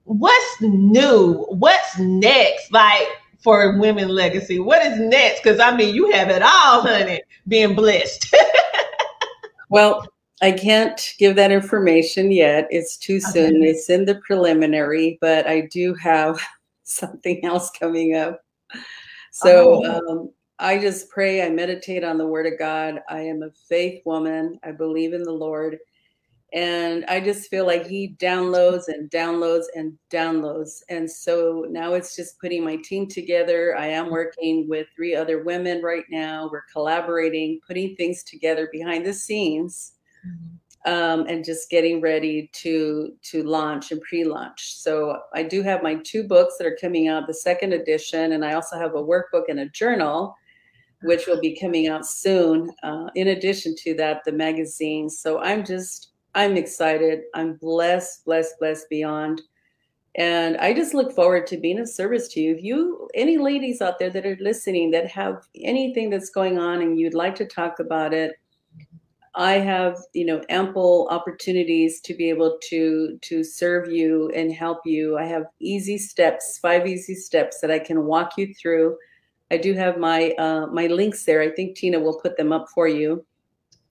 what's 0.04 0.60
new? 0.60 1.46
What's 1.50 1.98
next? 1.98 2.72
Like 2.72 3.06
for 3.42 3.78
women 3.78 4.08
legacy, 4.08 4.58
what 4.58 4.84
is 4.84 4.98
next? 4.98 5.42
Because 5.42 5.60
I 5.60 5.76
mean, 5.76 5.94
you 5.94 6.10
have 6.12 6.30
it 6.30 6.42
all, 6.42 6.82
honey. 6.82 7.22
Being 7.48 7.74
blessed. 7.74 8.34
Well, 9.68 10.06
I 10.42 10.52
can't 10.52 11.14
give 11.18 11.34
that 11.36 11.50
information 11.50 12.30
yet. 12.30 12.68
It's 12.70 12.96
too 12.96 13.20
soon. 13.20 13.56
Okay. 13.56 13.70
It's 13.70 13.90
in 13.90 14.04
the 14.04 14.14
preliminary, 14.26 15.18
but 15.20 15.46
I 15.46 15.62
do 15.72 15.94
have 15.94 16.40
something 16.84 17.44
else 17.44 17.70
coming 17.70 18.14
up. 18.14 18.42
So 19.32 19.82
Oh. 19.84 20.10
um, 20.20 20.30
I 20.58 20.78
just 20.78 21.10
pray, 21.10 21.42
I 21.42 21.50
meditate 21.50 22.04
on 22.04 22.18
the 22.18 22.26
word 22.26 22.46
of 22.46 22.58
God. 22.58 23.00
I 23.08 23.20
am 23.20 23.42
a 23.42 23.50
faith 23.68 24.02
woman. 24.06 24.58
I 24.64 24.72
believe 24.72 25.12
in 25.12 25.22
the 25.22 25.32
Lord. 25.32 25.78
And 26.52 27.04
I 27.06 27.20
just 27.20 27.50
feel 27.50 27.66
like 27.66 27.86
he 27.86 28.16
downloads 28.18 28.84
and 28.88 29.10
downloads 29.10 29.64
and 29.74 29.98
downloads. 30.10 30.82
And 30.88 31.10
so 31.10 31.66
now 31.68 31.94
it's 31.94 32.16
just 32.16 32.40
putting 32.40 32.64
my 32.64 32.76
team 32.76 33.08
together. 33.08 33.76
I 33.76 33.88
am 33.88 34.10
working 34.10 34.66
with 34.68 34.86
three 34.96 35.14
other 35.14 35.42
women 35.42 35.82
right 35.82 36.04
now. 36.08 36.48
We're 36.50 36.64
collaborating, 36.72 37.60
putting 37.66 37.96
things 37.96 38.22
together 38.22 38.68
behind 38.72 39.04
the 39.04 39.12
scenes 39.12 39.92
um, 40.86 41.26
and 41.26 41.44
just 41.44 41.68
getting 41.68 42.00
ready 42.00 42.48
to 42.52 43.12
to 43.22 43.42
launch 43.42 43.90
and 43.90 44.00
pre-launch. 44.02 44.76
So 44.76 45.18
I 45.34 45.42
do 45.42 45.62
have 45.62 45.82
my 45.82 45.96
two 45.96 46.24
books 46.24 46.54
that 46.58 46.66
are 46.66 46.78
coming 46.80 47.08
out, 47.08 47.26
the 47.26 47.34
second 47.34 47.72
edition, 47.72 48.32
and 48.32 48.44
I 48.44 48.54
also 48.54 48.78
have 48.78 48.94
a 48.94 49.02
workbook 49.02 49.44
and 49.48 49.60
a 49.60 49.68
journal, 49.68 50.34
which 51.02 51.26
will 51.26 51.40
be 51.40 51.58
coming 51.58 51.88
out 51.88 52.06
soon. 52.06 52.70
Uh, 52.82 53.08
in 53.14 53.28
addition 53.28 53.74
to 53.76 53.94
that, 53.94 54.22
the 54.24 54.32
magazine. 54.32 55.08
So 55.10 55.40
I'm 55.40 55.64
just 55.64 56.12
I'm 56.34 56.56
excited. 56.58 57.22
I'm 57.34 57.54
blessed, 57.54 58.26
blessed, 58.26 58.58
blessed 58.58 58.90
beyond. 58.90 59.40
And 60.16 60.56
I 60.58 60.74
just 60.74 60.94
look 60.94 61.12
forward 61.12 61.46
to 61.46 61.56
being 61.56 61.78
of 61.78 61.88
service 61.88 62.28
to 62.28 62.40
you. 62.40 62.54
If 62.54 62.62
you, 62.62 63.08
any 63.14 63.38
ladies 63.38 63.80
out 63.80 63.98
there 63.98 64.10
that 64.10 64.26
are 64.26 64.36
listening 64.40 64.90
that 64.90 65.06
have 65.08 65.46
anything 65.62 66.10
that's 66.10 66.30
going 66.30 66.58
on 66.58 66.82
and 66.82 66.98
you'd 66.98 67.14
like 67.14 67.34
to 67.36 67.46
talk 67.46 67.78
about 67.80 68.12
it, 68.12 68.32
I 69.34 69.54
have, 69.54 69.98
you 70.14 70.24
know, 70.24 70.42
ample 70.48 71.08
opportunities 71.10 72.00
to 72.02 72.14
be 72.14 72.30
able 72.30 72.58
to 72.70 73.18
to 73.20 73.44
serve 73.44 73.90
you 73.90 74.30
and 74.34 74.50
help 74.50 74.80
you. 74.86 75.18
I 75.18 75.24
have 75.24 75.44
easy 75.60 75.98
steps, 75.98 76.58
five 76.58 76.86
easy 76.86 77.14
steps 77.14 77.60
that 77.60 77.70
I 77.70 77.78
can 77.78 78.04
walk 78.04 78.38
you 78.38 78.54
through. 78.54 78.96
I 79.50 79.56
do 79.56 79.74
have 79.74 79.98
my 79.98 80.30
uh, 80.32 80.66
my 80.66 80.86
links 80.88 81.24
there. 81.24 81.40
I 81.40 81.50
think 81.50 81.76
Tina 81.76 82.00
will 82.00 82.18
put 82.20 82.36
them 82.36 82.52
up 82.52 82.68
for 82.74 82.88
you. 82.88 83.24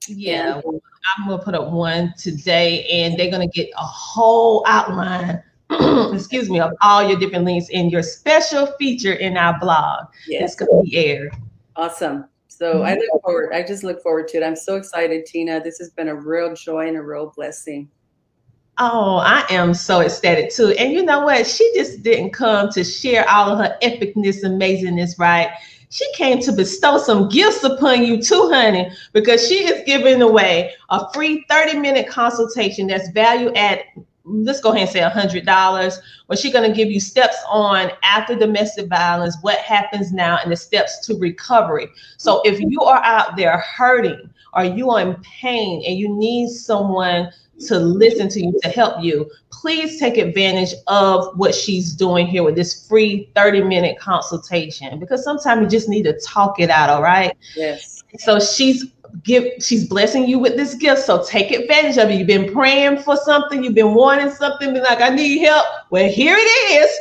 yeah, 0.07 0.61
I'm 0.65 1.27
gonna 1.27 1.41
put 1.41 1.55
up 1.55 1.71
one 1.71 2.13
today, 2.17 2.85
and 2.91 3.17
they're 3.17 3.31
gonna 3.31 3.47
get 3.47 3.69
a 3.77 3.85
whole 3.85 4.63
outline. 4.67 5.41
excuse 6.13 6.47
me, 6.49 6.59
of 6.59 6.71
all 6.83 7.07
your 7.07 7.17
different 7.17 7.43
links 7.43 7.69
in 7.69 7.89
your 7.89 8.03
special 8.03 8.67
feature 8.77 9.13
in 9.13 9.35
our 9.35 9.57
blog. 9.59 10.05
Yes, 10.27 10.51
It's 10.53 10.55
gonna 10.55 10.83
be 10.83 10.95
aired. 10.95 11.33
awesome. 11.75 12.25
So 12.47 12.83
I 12.83 12.93
look 12.95 13.21
forward. 13.23 13.51
I 13.53 13.63
just 13.63 13.83
look 13.83 14.01
forward 14.01 14.27
to 14.29 14.37
it. 14.37 14.43
I'm 14.43 14.55
so 14.55 14.75
excited, 14.75 15.25
Tina. 15.25 15.61
This 15.61 15.77
has 15.79 15.89
been 15.89 16.07
a 16.07 16.15
real 16.15 16.53
joy 16.53 16.87
and 16.87 16.95
a 16.95 17.01
real 17.01 17.33
blessing. 17.35 17.89
Oh, 18.77 19.17
I 19.17 19.45
am 19.49 19.73
so 19.73 20.01
ecstatic 20.01 20.51
too. 20.51 20.71
And 20.71 20.91
you 20.91 21.03
know 21.03 21.21
what? 21.21 21.47
She 21.47 21.71
just 21.75 22.03
didn't 22.03 22.31
come 22.31 22.69
to 22.71 22.83
share 22.83 23.27
all 23.29 23.49
of 23.49 23.59
her 23.59 23.77
epicness, 23.81 24.43
amazingness, 24.43 25.17
right? 25.17 25.49
She 25.89 26.05
came 26.13 26.41
to 26.41 26.51
bestow 26.51 26.97
some 26.97 27.29
gifts 27.29 27.63
upon 27.63 28.03
you 28.03 28.21
too, 28.21 28.49
honey, 28.51 28.91
because 29.13 29.47
she 29.47 29.63
is 29.65 29.81
giving 29.85 30.21
away 30.21 30.73
a 30.89 31.09
free 31.13 31.45
30 31.49 31.79
minute 31.79 32.09
consultation 32.09 32.87
that's 32.87 33.09
value 33.11 33.53
at, 33.53 33.85
let's 34.25 34.59
go 34.59 34.71
ahead 34.71 34.81
and 34.81 34.89
say 34.89 35.39
$100, 35.39 35.97
where 36.25 36.35
she's 36.35 36.51
going 36.51 36.69
to 36.69 36.75
give 36.75 36.91
you 36.91 36.99
steps 36.99 37.37
on 37.47 37.91
after 38.03 38.35
domestic 38.35 38.89
violence, 38.89 39.37
what 39.41 39.59
happens 39.59 40.11
now, 40.11 40.37
and 40.43 40.51
the 40.51 40.57
steps 40.57 41.05
to 41.07 41.15
recovery. 41.17 41.87
So 42.17 42.41
if 42.43 42.59
you 42.59 42.81
are 42.81 43.01
out 43.05 43.37
there 43.37 43.59
hurting 43.59 44.29
or 44.55 44.63
you 44.63 44.89
are 44.91 45.01
in 45.01 45.15
pain 45.21 45.83
and 45.85 45.97
you 45.97 46.09
need 46.09 46.49
someone 46.49 47.29
to 47.67 47.79
listen 47.79 48.27
to 48.27 48.41
you 48.41 48.57
to 48.61 48.69
help 48.69 49.01
you 49.01 49.29
please 49.49 49.97
take 49.99 50.17
advantage 50.17 50.73
of 50.87 51.37
what 51.37 51.55
she's 51.55 51.93
doing 51.93 52.27
here 52.27 52.43
with 52.43 52.55
this 52.55 52.85
free 52.87 53.29
30 53.35 53.61
minute 53.63 53.97
consultation 53.97 54.99
because 54.99 55.23
sometimes 55.23 55.61
you 55.61 55.67
just 55.67 55.87
need 55.87 56.03
to 56.03 56.19
talk 56.19 56.59
it 56.59 56.69
out 56.69 56.89
all 56.89 57.01
right 57.01 57.35
Yes. 57.55 58.03
so 58.17 58.39
she's 58.39 58.85
give 59.23 59.45
she's 59.61 59.87
blessing 59.87 60.27
you 60.27 60.37
with 60.37 60.57
this 60.57 60.73
gift 60.75 61.01
so 61.01 61.23
take 61.23 61.49
advantage 61.51 61.97
of 61.97 62.09
it 62.09 62.15
you've 62.15 62.27
been 62.27 62.51
praying 62.51 62.97
for 62.97 63.15
something 63.15 63.63
you've 63.63 63.73
been 63.73 63.93
wanting 63.93 64.29
something 64.29 64.73
be 64.73 64.81
like 64.81 64.99
i 64.99 65.07
need 65.07 65.39
help 65.39 65.65
well 65.91 66.09
here 66.11 66.35
it 66.37 66.41
is 66.41 66.99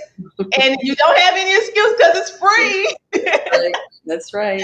and 0.62 0.76
you 0.82 0.94
don't 0.94 1.18
have 1.18 1.34
any 1.34 1.50
excuse 1.56 1.94
because 1.96 2.16
it's 2.16 2.30
free 2.38 2.96
Right. 3.52 3.74
That's 4.06 4.34
right. 4.34 4.62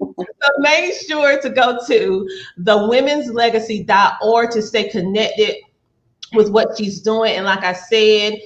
So 0.42 0.48
make 0.58 0.94
sure 0.94 1.40
to 1.40 1.50
go 1.50 1.78
to 1.86 2.28
thewomenslegacy.org 2.60 4.50
to 4.50 4.62
stay 4.62 4.88
connected 4.88 5.56
with 6.34 6.50
what 6.50 6.76
she's 6.76 7.00
doing. 7.00 7.36
And 7.36 7.44
like 7.44 7.62
I 7.62 7.72
said, 7.74 8.38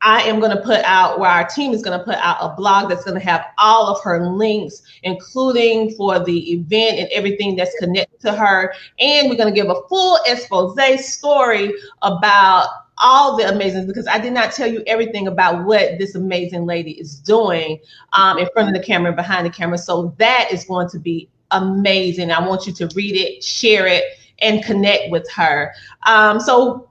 I 0.00 0.22
am 0.22 0.38
going 0.38 0.56
to 0.56 0.62
put 0.62 0.84
out 0.84 1.18
where 1.18 1.28
our 1.28 1.46
team 1.46 1.72
is 1.72 1.82
going 1.82 1.98
to 1.98 2.04
put 2.04 2.14
out 2.14 2.36
a 2.40 2.54
blog 2.54 2.88
that's 2.88 3.04
going 3.04 3.18
to 3.18 3.24
have 3.24 3.46
all 3.58 3.88
of 3.88 4.02
her 4.04 4.28
links, 4.30 4.82
including 5.02 5.90
for 5.96 6.24
the 6.24 6.52
event 6.52 7.00
and 7.00 7.08
everything 7.10 7.56
that's 7.56 7.76
connected 7.80 8.20
to 8.20 8.32
her. 8.32 8.72
And 9.00 9.28
we're 9.28 9.36
going 9.36 9.52
to 9.52 9.60
give 9.60 9.70
a 9.70 9.80
full 9.88 10.18
expose 10.26 10.76
story 11.12 11.74
about 12.02 12.68
all 13.00 13.36
the 13.36 13.48
amazing 13.48 13.86
because 13.86 14.06
I 14.06 14.18
did 14.18 14.32
not 14.32 14.52
tell 14.52 14.70
you 14.70 14.82
everything 14.86 15.26
about 15.26 15.64
what 15.64 15.98
this 15.98 16.14
amazing 16.14 16.66
lady 16.66 16.92
is 16.92 17.18
doing 17.18 17.78
um, 18.12 18.38
in 18.38 18.48
front 18.52 18.68
of 18.68 18.74
the 18.74 18.86
camera 18.86 19.08
and 19.08 19.16
behind 19.16 19.46
the 19.46 19.50
camera. 19.50 19.78
So 19.78 20.14
that 20.18 20.48
is 20.52 20.64
going 20.64 20.88
to 20.90 20.98
be 20.98 21.28
amazing. 21.50 22.30
I 22.30 22.46
want 22.46 22.66
you 22.66 22.72
to 22.74 22.88
read 22.94 23.16
it, 23.16 23.42
share 23.42 23.86
it, 23.86 24.04
and 24.40 24.64
connect 24.64 25.10
with 25.10 25.28
her. 25.30 25.72
Um, 26.06 26.40
so, 26.40 26.88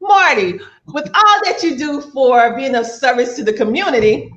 Marty, 0.00 0.58
with 0.86 1.06
all 1.14 1.40
that 1.44 1.60
you 1.62 1.76
do 1.76 2.00
for 2.00 2.56
being 2.56 2.74
of 2.74 2.86
service 2.86 3.36
to 3.36 3.44
the 3.44 3.52
community, 3.52 4.32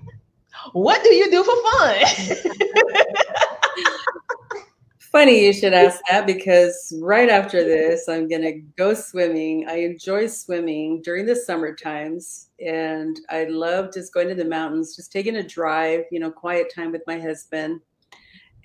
what 0.74 1.04
do 1.04 1.14
you 1.14 1.30
do 1.30 1.44
for 1.44 1.56
fun? 1.72 2.46
funny 5.14 5.46
you 5.46 5.54
should 5.54 5.74
ask 5.74 6.02
that 6.10 6.26
because 6.26 6.92
right 7.00 7.30
after 7.30 7.64
this, 7.64 8.10
I'm 8.10 8.28
going 8.28 8.42
to 8.42 8.60
go 8.76 8.96
swimming. 8.96 9.68
I 9.70 9.76
enjoy 9.76 10.26
swimming 10.26 11.04
during 11.04 11.28
the 11.28 11.36
summer 11.36 11.76
times, 11.76 12.50
and 12.60 13.18
I 13.30 13.46
love 13.46 13.94
just 13.94 14.12
going 14.12 14.28
to 14.30 14.36
the 14.36 14.44
mountains, 14.44 14.96
just 14.96 15.12
taking 15.12 15.36
a 15.36 15.44
drive, 15.44 16.06
you 16.12 16.20
know, 16.20 16.32
quiet 16.32 16.74
time 16.76 16.92
with 16.92 17.04
my 17.06 17.20
husband 17.20 17.80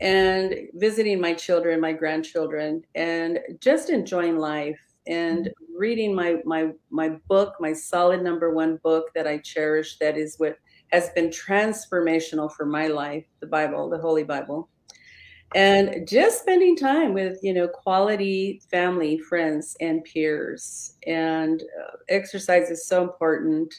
and 0.01 0.55
visiting 0.75 1.21
my 1.21 1.35
children, 1.35 1.81
my 1.81 1.93
grandchildren, 1.93 2.83
and 2.95 3.41
just 3.61 3.91
enjoying 3.91 4.39
life 4.39 4.81
and 5.07 5.47
mm-hmm. 5.47 5.77
reading 5.77 6.15
my 6.15 6.37
my 6.47 6.71
my 6.91 7.11
book, 7.29 7.57
my 7.61 7.75
solid 7.75 8.23
number 8.23 8.55
one 8.55 8.79
book 8.83 9.11
that 9.15 9.27
I 9.27 9.39
cherish. 9.39 9.99
That 9.99 10.17
is 10.17 10.37
what 10.39 10.57
has 10.93 11.11
been 11.11 11.29
transformational 11.29 12.51
for 12.51 12.65
my 12.65 12.87
life, 12.87 13.27
the 13.41 13.47
Bible, 13.47 13.91
the 13.91 13.99
Holy 13.99 14.25
Bible. 14.25 14.71
And 15.55 16.07
just 16.07 16.41
spending 16.41 16.77
time 16.77 17.15
with, 17.15 17.39
you 17.43 17.55
know, 17.55 17.69
quality 17.69 18.61
family, 18.71 19.19
friends, 19.19 19.77
and 19.81 20.05
peers. 20.05 20.95
And 21.07 21.63
uh, 21.63 21.97
exercise 22.09 22.71
is 22.71 22.87
so 22.87 23.03
important. 23.03 23.75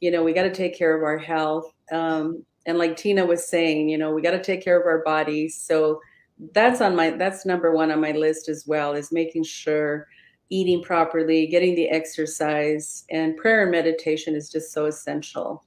You 0.00 0.12
know, 0.12 0.22
we 0.22 0.32
got 0.32 0.44
to 0.44 0.54
take 0.54 0.76
care 0.76 0.96
of 0.96 1.02
our 1.02 1.18
health. 1.18 1.72
Um, 1.90 2.44
and 2.66 2.78
like 2.78 2.96
Tina 2.96 3.26
was 3.26 3.46
saying, 3.46 3.88
you 3.88 3.98
know, 3.98 4.12
we 4.12 4.22
got 4.22 4.30
to 4.30 4.42
take 4.42 4.62
care 4.62 4.80
of 4.80 4.86
our 4.86 5.02
bodies. 5.02 5.60
So 5.60 6.00
that's 6.54 6.80
on 6.80 6.96
my 6.96 7.10
that's 7.10 7.46
number 7.46 7.72
one 7.72 7.90
on 7.90 8.00
my 8.00 8.12
list 8.12 8.48
as 8.48 8.66
well 8.66 8.94
is 8.94 9.12
making 9.12 9.44
sure 9.44 10.08
eating 10.50 10.82
properly, 10.82 11.46
getting 11.46 11.74
the 11.74 11.88
exercise, 11.88 13.04
and 13.10 13.36
prayer 13.36 13.62
and 13.62 13.70
meditation 13.70 14.34
is 14.34 14.50
just 14.50 14.72
so 14.72 14.84
essential. 14.84 15.64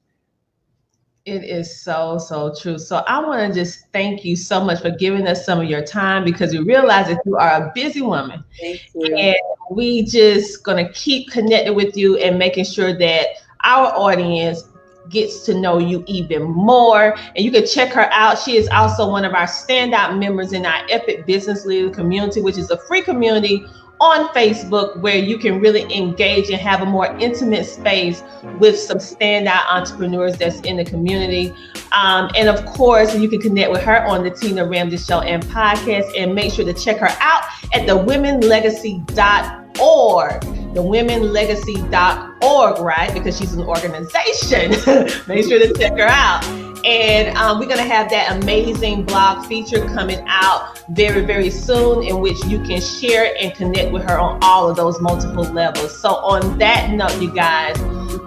It 1.25 1.43
is 1.43 1.81
so, 1.81 2.19
so 2.19 2.53
true. 2.53 2.77
So 2.77 2.97
I 3.07 3.19
want 3.19 3.51
to 3.51 3.59
just 3.59 3.87
thank 3.91 4.23
you 4.23 4.35
so 4.35 4.63
much 4.63 4.81
for 4.83 4.91
giving 4.91 5.25
us 5.25 5.43
some 5.43 5.59
of 5.59 5.67
your 5.67 5.83
time 5.83 6.23
because 6.23 6.53
we 6.53 6.59
realize 6.59 7.07
that 7.07 7.19
you 7.25 7.35
are 7.35 7.63
a 7.63 7.71
busy 7.73 8.03
woman. 8.03 8.43
Thank 8.59 8.81
you. 8.93 9.15
And 9.15 9.35
we 9.71 10.03
just 10.03 10.63
gonna 10.63 10.87
keep 10.93 11.31
connected 11.31 11.73
with 11.73 11.97
you 11.97 12.17
and 12.17 12.37
making 12.37 12.65
sure 12.65 12.95
that 12.99 13.25
our 13.63 13.87
audience 13.95 14.65
gets 15.09 15.43
to 15.45 15.59
know 15.59 15.79
you 15.79 16.03
even 16.05 16.43
more. 16.43 17.17
And 17.35 17.43
you 17.43 17.49
can 17.49 17.65
check 17.65 17.91
her 17.93 18.07
out. 18.11 18.37
She 18.37 18.55
is 18.55 18.67
also 18.67 19.09
one 19.09 19.25
of 19.25 19.33
our 19.33 19.47
standout 19.47 20.19
members 20.19 20.53
in 20.53 20.63
our 20.63 20.83
Epic 20.91 21.25
Business 21.25 21.65
Leader 21.65 21.89
community, 21.89 22.39
which 22.39 22.59
is 22.59 22.69
a 22.69 22.77
free 22.77 23.01
community 23.01 23.65
on 23.99 24.29
Facebook 24.29 24.97
where 24.99 25.17
you 25.17 25.37
can 25.37 25.59
really 25.59 25.83
engage 25.95 26.49
and 26.49 26.59
have 26.59 26.81
a 26.81 26.85
more 26.85 27.15
intimate 27.17 27.65
space 27.65 28.23
with 28.59 28.77
some 28.77 28.97
standout 28.97 29.65
entrepreneurs 29.69 30.35
that's 30.37 30.59
in 30.61 30.77
the 30.77 30.85
community. 30.85 31.53
Um, 31.91 32.31
and 32.35 32.49
of 32.49 32.65
course, 32.65 33.15
you 33.15 33.29
can 33.29 33.39
connect 33.39 33.71
with 33.71 33.83
her 33.83 34.03
on 34.05 34.23
the 34.23 34.31
Tina 34.31 34.65
Ramsay 34.65 34.97
Show 34.97 35.21
and 35.21 35.43
podcast 35.45 36.11
and 36.17 36.33
make 36.35 36.51
sure 36.51 36.65
to 36.65 36.73
check 36.73 36.97
her 36.97 37.15
out 37.19 37.43
at 37.73 37.87
the 37.87 37.93
womenlegacy.org. 37.93 40.41
The 40.73 40.81
womenlegacy.org, 40.81 42.79
right? 42.79 43.13
Because 43.13 43.37
she's 43.37 43.53
an 43.53 43.63
organization. 43.63 44.71
make 45.27 45.45
sure 45.45 45.59
to 45.59 45.71
check 45.77 45.93
her 45.93 46.07
out. 46.07 46.64
And 46.85 47.35
um, 47.37 47.57
we're 47.57 47.65
going 47.65 47.79
to 47.79 47.83
have 47.83 48.11
that 48.11 48.37
amazing 48.37 49.05
blog 49.05 49.47
feature 49.47 49.85
coming 49.87 50.23
out 50.27 50.77
very, 50.89 51.25
very 51.25 51.49
soon, 51.49 52.03
in 52.03 52.21
which 52.21 52.43
you 52.45 52.59
can 52.59 52.79
share 52.79 53.35
and 53.41 53.55
connect 53.55 53.91
with 53.91 54.03
her 54.03 54.19
on 54.19 54.37
all 54.43 54.69
of 54.69 54.75
those 54.75 55.01
multiple 55.01 55.45
levels. 55.45 55.99
So, 55.99 56.09
on 56.09 56.59
that 56.59 56.91
note, 56.91 57.19
you 57.19 57.33
guys, 57.33 57.75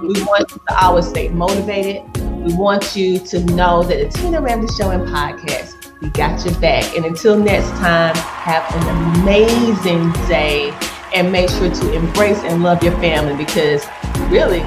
we 0.02 0.20
want 0.24 0.50
you 0.50 0.60
to 0.68 0.84
always 0.84 1.08
stay 1.08 1.28
motivated. 1.28 2.02
We 2.44 2.52
want 2.54 2.96
you 2.96 3.20
to 3.20 3.44
know 3.44 3.84
that 3.84 3.96
the 3.96 4.08
Tina 4.18 4.40
Ramsay 4.40 4.74
Show 4.74 4.90
and 4.90 5.06
podcast, 5.06 6.00
we 6.00 6.10
got 6.10 6.44
your 6.44 6.58
back. 6.60 6.96
And 6.96 7.04
until 7.04 7.38
next 7.38 7.68
time, 7.78 8.16
have 8.16 8.64
an 8.74 9.20
amazing 9.20 10.10
day 10.26 10.72
and 11.14 11.30
make 11.30 11.48
sure 11.48 11.72
to 11.72 11.92
embrace 11.92 12.42
and 12.42 12.64
love 12.64 12.82
your 12.82 12.92
family 12.94 13.36
because 13.36 13.86
really, 14.30 14.60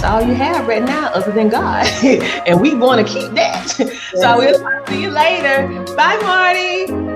that's 0.00 0.12
all 0.12 0.26
you 0.26 0.34
have 0.34 0.66
right 0.66 0.82
now 0.82 1.08
other 1.08 1.30
than 1.30 1.50
God. 1.50 1.86
and 2.46 2.58
we 2.58 2.74
want 2.74 3.06
to 3.06 3.12
keep 3.12 3.32
that. 3.32 3.68
so 4.14 4.38
we'll 4.38 4.58
talk 4.58 4.86
to 4.86 4.98
you 4.98 5.10
later. 5.10 5.68
Bye, 5.94 6.18
Marty. 6.22 7.09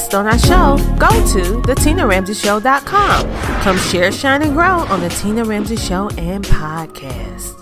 Guest 0.00 0.14
on 0.14 0.26
our 0.26 0.38
show, 0.38 0.78
go 0.96 1.10
to 1.34 1.60
thetinaramsayshow.com. 1.60 3.60
Come 3.60 3.76
share, 3.76 4.10
shine, 4.10 4.42
and 4.42 4.54
grow 4.54 4.64
on 4.64 5.02
the 5.02 5.10
Tina 5.10 5.44
Ramsay 5.44 5.76
Show 5.76 6.08
and 6.16 6.42
podcast. 6.42 7.54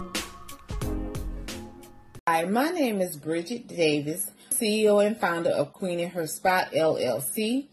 Hi, 2.29 2.45
my 2.45 2.71
name 2.71 3.01
is 3.01 3.17
Bridget 3.17 3.67
Davis, 3.67 4.31
CEO 4.51 5.05
and 5.05 5.19
founder 5.19 5.51
of 5.51 5.73
Queen 5.73 5.99
in 5.99 6.11
Her 6.11 6.29
Spot 6.29 6.71
LLC. 6.71 7.67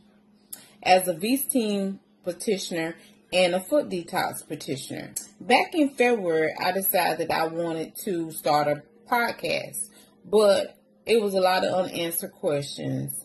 As 0.82 1.08
a 1.08 1.14
V-Team 1.14 2.00
petitioner 2.24 2.96
and 3.32 3.54
a 3.54 3.60
foot 3.60 3.88
detox 3.88 4.48
petitioner. 4.48 5.14
Back 5.40 5.76
in 5.76 5.90
February, 5.90 6.56
I 6.60 6.72
decided 6.72 7.28
that 7.28 7.32
I 7.32 7.46
wanted 7.46 7.94
to 8.06 8.32
start 8.32 8.68
a 8.68 8.82
podcast, 9.08 9.90
but 10.26 10.76
it 11.06 11.22
was 11.22 11.36
a 11.36 11.40
lot 11.40 11.64
of 11.64 11.72
unanswered 11.72 12.32
questions 12.32 13.25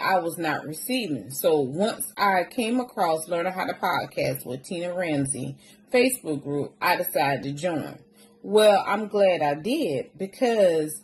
I 0.00 0.18
was 0.18 0.38
not 0.38 0.66
receiving. 0.66 1.30
So 1.30 1.60
once 1.60 2.12
I 2.16 2.44
came 2.44 2.80
across 2.80 3.28
Learning 3.28 3.52
How 3.52 3.66
to 3.66 3.74
Podcast 3.74 4.46
with 4.46 4.64
Tina 4.64 4.94
Ramsay 4.94 5.56
Facebook 5.92 6.42
group, 6.42 6.74
I 6.80 6.96
decided 6.96 7.42
to 7.44 7.52
join. 7.52 7.98
Well, 8.42 8.82
I'm 8.86 9.08
glad 9.08 9.42
I 9.42 9.54
did 9.54 10.10
because 10.16 11.02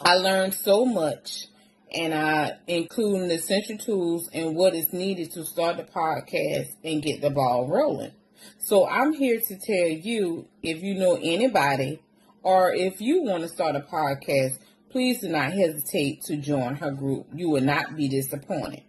I 0.00 0.14
learned 0.14 0.54
so 0.54 0.84
much 0.84 1.46
and 1.94 2.14
I 2.14 2.58
including 2.66 3.28
the 3.28 3.34
essential 3.34 3.78
tools 3.78 4.28
and 4.32 4.54
what 4.54 4.74
is 4.74 4.92
needed 4.92 5.32
to 5.32 5.44
start 5.44 5.76
the 5.76 5.84
podcast 5.84 6.68
and 6.84 7.02
get 7.02 7.20
the 7.20 7.30
ball 7.30 7.66
rolling. 7.66 8.12
So 8.58 8.88
I'm 8.88 9.12
here 9.12 9.40
to 9.40 9.58
tell 9.58 9.88
you 9.88 10.46
if 10.62 10.82
you 10.82 10.94
know 10.94 11.18
anybody 11.22 12.00
or 12.42 12.72
if 12.72 13.00
you 13.00 13.22
want 13.22 13.42
to 13.42 13.48
start 13.48 13.76
a 13.76 13.80
podcast, 13.80 14.58
Please 14.90 15.20
do 15.20 15.28
not 15.28 15.52
hesitate 15.52 16.22
to 16.22 16.36
join 16.36 16.76
her 16.76 16.90
group. 16.90 17.26
You 17.34 17.50
will 17.50 17.60
not 17.60 17.94
be 17.94 18.08
disappointed. 18.08 18.82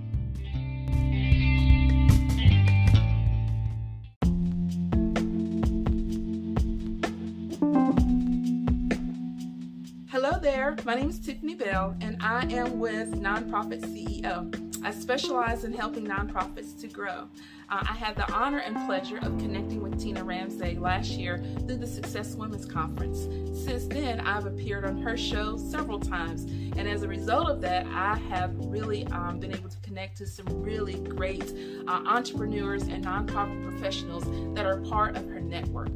Hello 10.11 10.39
there, 10.41 10.75
my 10.85 10.95
name 10.95 11.11
is 11.11 11.21
Tiffany 11.21 11.55
Bell, 11.55 11.95
and 12.01 12.17
I 12.21 12.47
am 12.47 12.81
with 12.81 13.13
Nonprofit 13.13 13.83
CEO. 13.83 14.68
I 14.85 14.91
specialize 14.93 15.65
in 15.65 15.73
helping 15.73 16.07
nonprofits 16.07 16.79
to 16.81 16.89
grow. 16.89 17.29
Uh, 17.71 17.85
I 17.89 17.95
had 17.95 18.17
the 18.17 18.31
honor 18.33 18.59
and 18.59 18.77
pleasure 18.87 19.19
of 19.19 19.39
connecting 19.39 19.83
with 19.83 20.01
Tina 20.01 20.23
Ramsay 20.23 20.77
last 20.77 21.11
year 21.11 21.43
through 21.67 21.77
the 21.77 21.87
Success 21.87 22.35
Women's 22.35 22.65
Conference. 22.65 23.27
Since 23.65 23.87
then, 23.87 24.21
I've 24.21 24.47
appeared 24.47 24.85
on 24.85 25.03
her 25.03 25.17
show 25.17 25.57
several 25.57 25.99
times, 25.99 26.45
and 26.77 26.89
as 26.89 27.03
a 27.03 27.09
result 27.09 27.49
of 27.49 27.61
that, 27.63 27.87
I 27.87 28.17
have 28.31 28.55
really 28.67 29.07
um, 29.09 29.41
been 29.41 29.55
able 29.55 29.69
to 29.69 29.79
connect 29.81 30.17
to 30.19 30.27
some 30.27 30.47
really 30.63 30.95
great 30.95 31.53
uh, 31.87 32.03
entrepreneurs 32.07 32.83
and 32.85 33.05
nonprofit 33.05 33.63
professionals 33.69 34.25
that 34.55 34.65
are 34.65 34.79
part 34.83 35.17
of 35.17 35.29
her 35.29 35.41
network. 35.41 35.93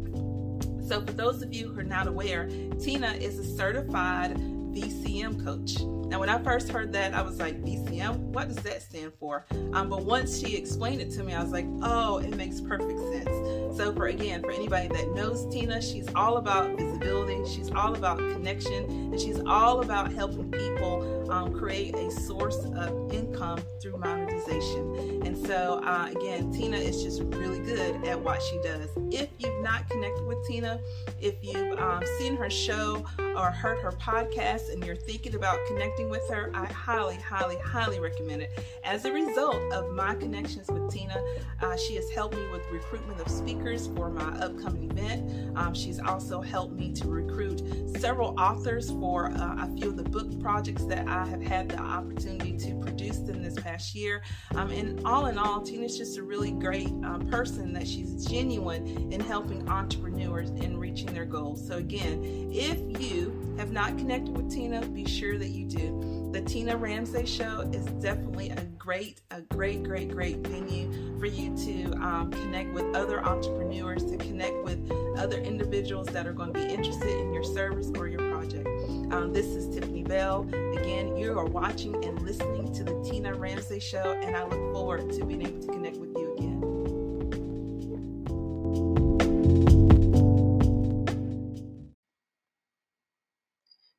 So, 0.86 1.00
for 1.00 1.12
those 1.12 1.42
of 1.42 1.54
you 1.54 1.72
who 1.72 1.80
are 1.80 1.84
not 1.84 2.08
aware, 2.08 2.48
Tina 2.80 3.12
is 3.12 3.38
a 3.38 3.44
certified 3.44 4.36
VCM 4.36 5.44
coach. 5.44 5.76
Now, 6.12 6.20
when 6.20 6.28
I 6.28 6.36
first 6.42 6.68
heard 6.68 6.92
that, 6.92 7.14
I 7.14 7.22
was 7.22 7.38
like, 7.38 7.64
VCM, 7.64 8.18
what 8.34 8.46
does 8.46 8.58
that 8.58 8.82
stand 8.82 9.14
for? 9.18 9.46
Um, 9.72 9.88
but 9.88 10.04
once 10.04 10.38
she 10.38 10.56
explained 10.56 11.00
it 11.00 11.10
to 11.12 11.22
me, 11.22 11.32
I 11.32 11.42
was 11.42 11.52
like, 11.52 11.64
oh, 11.80 12.18
it 12.18 12.36
makes 12.36 12.60
perfect 12.60 12.98
sense. 12.98 13.78
So, 13.78 13.94
for 13.94 14.08
again, 14.08 14.42
for 14.42 14.50
anybody 14.50 14.88
that 14.88 15.14
knows 15.14 15.50
Tina, 15.50 15.80
she's 15.80 16.06
all 16.14 16.36
about 16.36 16.76
visibility, 16.76 17.50
she's 17.50 17.70
all 17.70 17.94
about 17.94 18.18
connection, 18.18 18.84
and 18.84 19.18
she's 19.18 19.40
all 19.46 19.80
about 19.80 20.12
helping 20.12 20.50
people 20.50 21.21
um, 21.32 21.52
create 21.54 21.94
a 21.94 22.10
source 22.10 22.58
of 22.76 23.12
income 23.12 23.58
through 23.80 23.96
monetization. 23.96 25.22
And 25.24 25.36
so, 25.46 25.80
uh, 25.82 26.08
again, 26.10 26.52
Tina 26.52 26.76
is 26.76 27.02
just 27.02 27.22
really 27.22 27.58
good 27.60 28.04
at 28.04 28.20
what 28.20 28.42
she 28.42 28.60
does. 28.62 28.90
If 29.10 29.30
you've 29.38 29.62
not 29.62 29.88
connected 29.88 30.26
with 30.26 30.46
Tina, 30.46 30.78
if 31.20 31.36
you've 31.40 31.78
um, 31.78 32.02
seen 32.18 32.36
her 32.36 32.50
show 32.50 33.04
or 33.18 33.50
heard 33.50 33.80
her 33.80 33.92
podcast 33.92 34.70
and 34.70 34.84
you're 34.84 34.94
thinking 34.94 35.34
about 35.34 35.58
connecting 35.68 36.10
with 36.10 36.28
her, 36.28 36.50
I 36.54 36.66
highly, 36.66 37.16
highly, 37.16 37.56
highly 37.56 37.98
recommend 37.98 38.42
it. 38.42 38.50
As 38.84 39.06
a 39.06 39.12
result 39.12 39.56
of 39.72 39.90
my 39.92 40.14
connections 40.14 40.68
with 40.68 40.90
Tina, 40.90 41.16
uh, 41.62 41.76
she 41.78 41.94
has 41.94 42.10
helped 42.10 42.36
me 42.36 42.46
with 42.52 42.62
recruitment 42.70 43.20
of 43.20 43.28
speakers 43.28 43.86
for 43.96 44.10
my 44.10 44.28
upcoming 44.38 44.90
event. 44.90 45.56
Um, 45.56 45.72
she's 45.72 45.98
also 45.98 46.42
helped 46.42 46.74
me 46.74 46.92
to 46.92 47.08
recruit 47.08 47.62
several 47.98 48.38
authors 48.38 48.90
for 48.90 49.30
uh, 49.30 49.64
a 49.64 49.76
few 49.76 49.88
of 49.88 49.96
the 49.96 50.02
book 50.02 50.38
projects 50.40 50.84
that 50.84 51.08
I 51.08 51.21
have 51.26 51.42
had 51.42 51.68
the 51.68 51.78
opportunity 51.78 52.56
to 52.58 52.74
produce 52.80 53.18
them 53.18 53.42
this 53.42 53.54
past 53.54 53.94
year. 53.94 54.22
Um, 54.54 54.70
and 54.70 55.04
all 55.06 55.26
in 55.26 55.38
all, 55.38 55.60
Tina's 55.60 55.96
just 55.96 56.18
a 56.18 56.22
really 56.22 56.52
great 56.52 56.88
um, 56.88 57.28
person 57.30 57.72
that 57.72 57.86
she's 57.86 58.26
genuine 58.26 59.12
in 59.12 59.20
helping 59.20 59.68
entrepreneurs 59.68 60.50
in 60.50 60.78
reaching 60.78 61.12
their 61.12 61.24
goals. 61.24 61.66
So, 61.66 61.76
again, 61.76 62.50
if 62.52 62.78
you 63.00 63.54
have 63.58 63.72
not 63.72 63.98
connected 63.98 64.36
with 64.36 64.50
Tina, 64.50 64.86
be 64.86 65.06
sure 65.06 65.38
that 65.38 65.48
you 65.48 65.66
do. 65.66 66.30
The 66.32 66.40
Tina 66.40 66.76
Ramsay 66.76 67.26
Show 67.26 67.60
is 67.72 67.84
definitely 68.02 68.50
a 68.50 68.64
great, 68.78 69.20
a 69.30 69.42
great, 69.42 69.82
great, 69.82 70.10
great 70.10 70.38
venue 70.38 71.18
for 71.18 71.26
you 71.26 71.54
to 71.58 71.92
um, 72.02 72.30
connect 72.30 72.72
with 72.72 72.96
other 72.96 73.22
entrepreneurs, 73.22 74.04
to 74.06 74.16
connect 74.16 74.64
with 74.64 74.90
other 75.18 75.38
individuals 75.38 76.06
that 76.08 76.26
are 76.26 76.32
going 76.32 76.52
to 76.54 76.58
be 76.58 76.72
interested 76.72 77.10
in 77.10 77.32
your 77.34 77.44
service 77.44 77.90
or 77.96 78.08
your 78.08 78.30
project. 78.30 78.71
Um, 79.12 79.30
this 79.30 79.44
is 79.48 79.68
Tiffany 79.68 80.02
Bell. 80.02 80.48
Again, 80.78 81.18
you 81.18 81.38
are 81.38 81.44
watching 81.44 82.02
and 82.02 82.22
listening 82.22 82.72
to 82.72 82.82
the 82.82 82.98
Tina 83.04 83.34
Ramsay 83.34 83.78
Show, 83.78 84.18
and 84.22 84.34
I 84.34 84.42
look 84.44 84.72
forward 84.72 85.12
to 85.12 85.26
being 85.26 85.42
able 85.42 85.60
to 85.60 85.66
connect 85.66 85.98
with 85.98 86.16
you 86.16 86.32
again. 86.32 86.52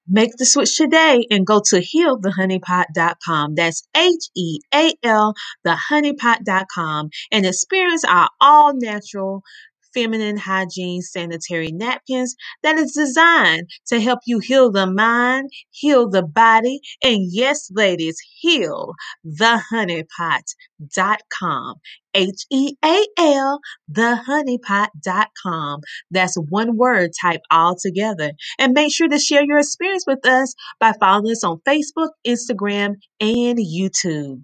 Make 0.07 0.31
the 0.37 0.47
switch 0.47 0.75
today 0.75 1.27
and 1.29 1.45
go 1.45 1.61
to 1.63 1.75
healthehoneypot.com. 1.75 3.53
That's 3.53 3.87
H 3.95 4.29
E 4.35 4.61
A 4.73 4.93
L, 5.03 5.35
thehoneypot.com, 5.63 7.09
and 7.31 7.45
experience 7.45 8.03
our 8.03 8.29
all 8.41 8.73
natural 8.73 9.43
feminine 9.93 10.37
hygiene 10.37 11.01
sanitary 11.01 11.71
napkins 11.71 12.35
that 12.63 12.77
is 12.77 12.93
designed 12.93 13.69
to 13.87 14.01
help 14.01 14.19
you 14.25 14.39
heal 14.39 14.71
the 14.71 14.87
mind, 14.87 15.49
heal 15.71 16.09
the 16.09 16.23
body, 16.23 16.79
and 17.03 17.27
yes, 17.31 17.69
ladies, 17.73 18.17
heal 18.39 18.93
thehoneypot.com. 19.25 21.75
H 22.15 22.45
E 22.51 22.75
A 22.85 23.03
L, 23.17 23.59
thehoneypot.com. 23.91 25.81
That's 26.11 26.37
one 26.49 26.77
word 26.77 27.09
type 27.19 27.41
all 27.51 27.75
together. 27.75 28.31
And 28.59 28.73
make 28.73 28.93
sure 28.93 29.07
to 29.07 29.17
share 29.19 29.43
your 29.43 29.57
experience 29.59 30.03
with 30.05 30.25
us 30.27 30.53
by 30.79 30.93
following 30.99 31.31
us 31.31 31.43
on 31.43 31.59
Facebook, 31.67 32.09
Instagram, 32.27 32.95
and 33.19 33.57
YouTube. 33.57 34.43